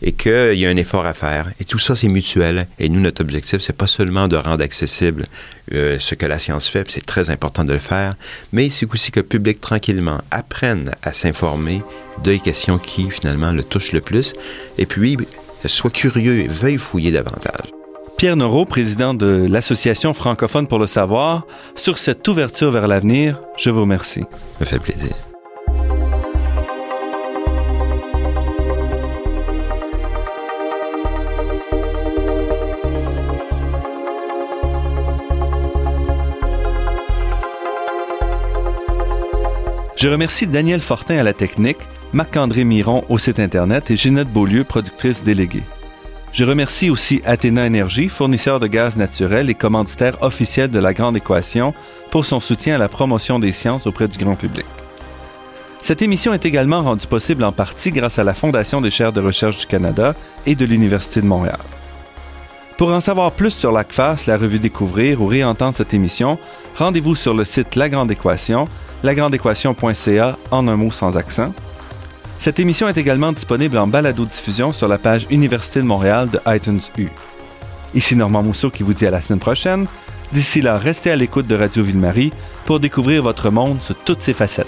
et 0.00 0.12
qu'il 0.12 0.54
y 0.54 0.64
a 0.64 0.70
un 0.70 0.76
effort 0.76 1.04
à 1.04 1.12
faire. 1.12 1.52
Et 1.60 1.64
tout 1.64 1.78
ça, 1.78 1.94
c'est 1.94 2.08
mutuel. 2.08 2.66
Et 2.78 2.88
nous, 2.88 2.98
notre 2.98 3.20
objectif, 3.20 3.60
c'est 3.60 3.76
pas 3.76 3.86
seulement 3.86 4.26
de 4.26 4.36
rendre 4.36 4.64
accessible 4.64 5.26
euh, 5.74 5.98
ce 6.00 6.14
que 6.14 6.24
la 6.24 6.38
science 6.38 6.66
fait, 6.66 6.90
c'est 6.90 7.04
très 7.04 7.28
important 7.28 7.64
de 7.64 7.74
le 7.74 7.78
faire, 7.78 8.14
mais 8.52 8.70
c'est 8.70 8.90
aussi 8.90 9.10
que 9.10 9.20
le 9.20 9.26
public, 9.26 9.60
tranquillement, 9.60 10.22
apprenne 10.30 10.92
à 11.02 11.12
s'informer 11.12 11.82
des 12.24 12.38
questions 12.38 12.78
qui, 12.78 13.10
finalement, 13.10 13.52
le 13.52 13.62
touchent 13.62 13.92
le 13.92 14.00
plus, 14.00 14.32
et 14.78 14.86
puis 14.86 15.18
soit 15.66 15.90
curieux 15.90 16.38
et 16.38 16.48
veuille 16.48 16.78
fouiller 16.78 17.12
davantage. 17.12 17.77
Pierre 18.18 18.34
Noreau, 18.34 18.64
président 18.64 19.14
de 19.14 19.46
l'Association 19.48 20.12
francophone 20.12 20.66
pour 20.66 20.80
le 20.80 20.88
savoir, 20.88 21.46
sur 21.76 21.98
cette 21.98 22.26
ouverture 22.26 22.72
vers 22.72 22.88
l'avenir, 22.88 23.40
je 23.56 23.70
vous 23.70 23.82
remercie. 23.82 24.24
Ça 24.58 24.66
fait 24.66 24.80
plaisir. 24.80 25.12
Je 39.94 40.08
remercie 40.08 40.48
Daniel 40.48 40.80
Fortin 40.80 41.18
à 41.18 41.22
la 41.22 41.32
technique, 41.34 41.78
Marc-André 42.12 42.64
Miron 42.64 43.04
au 43.08 43.18
site 43.18 43.38
Internet 43.38 43.92
et 43.92 43.96
Ginette 43.96 44.32
Beaulieu, 44.32 44.64
productrice 44.64 45.22
déléguée. 45.22 45.62
Je 46.38 46.44
remercie 46.44 46.88
aussi 46.88 47.20
Athéna 47.24 47.66
Énergie, 47.66 48.08
fournisseur 48.08 48.60
de 48.60 48.68
gaz 48.68 48.94
naturel 48.94 49.50
et 49.50 49.56
commanditaire 49.56 50.22
officiel 50.22 50.70
de 50.70 50.78
la 50.78 50.94
Grande 50.94 51.16
Équation, 51.16 51.74
pour 52.12 52.26
son 52.26 52.38
soutien 52.38 52.76
à 52.76 52.78
la 52.78 52.88
promotion 52.88 53.40
des 53.40 53.50
sciences 53.50 53.88
auprès 53.88 54.06
du 54.06 54.18
grand 54.18 54.36
public. 54.36 54.64
Cette 55.82 56.00
émission 56.00 56.32
est 56.32 56.46
également 56.46 56.80
rendue 56.80 57.08
possible 57.08 57.42
en 57.42 57.50
partie 57.50 57.90
grâce 57.90 58.20
à 58.20 58.22
la 58.22 58.34
Fondation 58.34 58.80
des 58.80 58.92
chaires 58.92 59.12
de 59.12 59.20
recherche 59.20 59.58
du 59.58 59.66
Canada 59.66 60.14
et 60.46 60.54
de 60.54 60.64
l'Université 60.64 61.20
de 61.20 61.26
Montréal. 61.26 61.58
Pour 62.76 62.92
en 62.92 63.00
savoir 63.00 63.32
plus 63.32 63.50
sur 63.50 63.72
l'ACFAS, 63.72 64.26
la 64.28 64.38
revue 64.38 64.60
Découvrir 64.60 65.20
ou 65.20 65.26
réentendre 65.26 65.76
cette 65.76 65.92
émission, 65.92 66.38
rendez-vous 66.76 67.16
sur 67.16 67.34
le 67.34 67.44
site 67.44 67.74
La 67.74 67.88
Grande 67.88 68.12
Équation 68.12 68.68
lagrandeéquation.ca 69.02 70.38
en 70.52 70.68
un 70.68 70.76
mot 70.76 70.92
sans 70.92 71.16
accent. 71.16 71.52
Cette 72.40 72.60
émission 72.60 72.88
est 72.88 72.96
également 72.96 73.32
disponible 73.32 73.76
en 73.78 73.88
balado-diffusion 73.88 74.72
sur 74.72 74.86
la 74.86 74.98
page 74.98 75.26
Université 75.28 75.80
de 75.80 75.84
Montréal 75.84 76.28
de 76.30 76.40
iTunes 76.46 76.80
U. 76.96 77.08
Ici 77.94 78.14
Normand 78.14 78.44
Mousseau 78.44 78.70
qui 78.70 78.84
vous 78.84 78.94
dit 78.94 79.06
à 79.06 79.10
la 79.10 79.20
semaine 79.20 79.40
prochaine. 79.40 79.86
D'ici 80.32 80.60
là, 80.60 80.78
restez 80.78 81.10
à 81.10 81.16
l'écoute 81.16 81.48
de 81.48 81.56
Radio 81.56 81.82
Ville-Marie 81.82 82.32
pour 82.64 82.78
découvrir 82.78 83.24
votre 83.24 83.50
monde 83.50 83.78
sous 83.82 83.94
toutes 83.94 84.22
ses 84.22 84.34
facettes. 84.34 84.66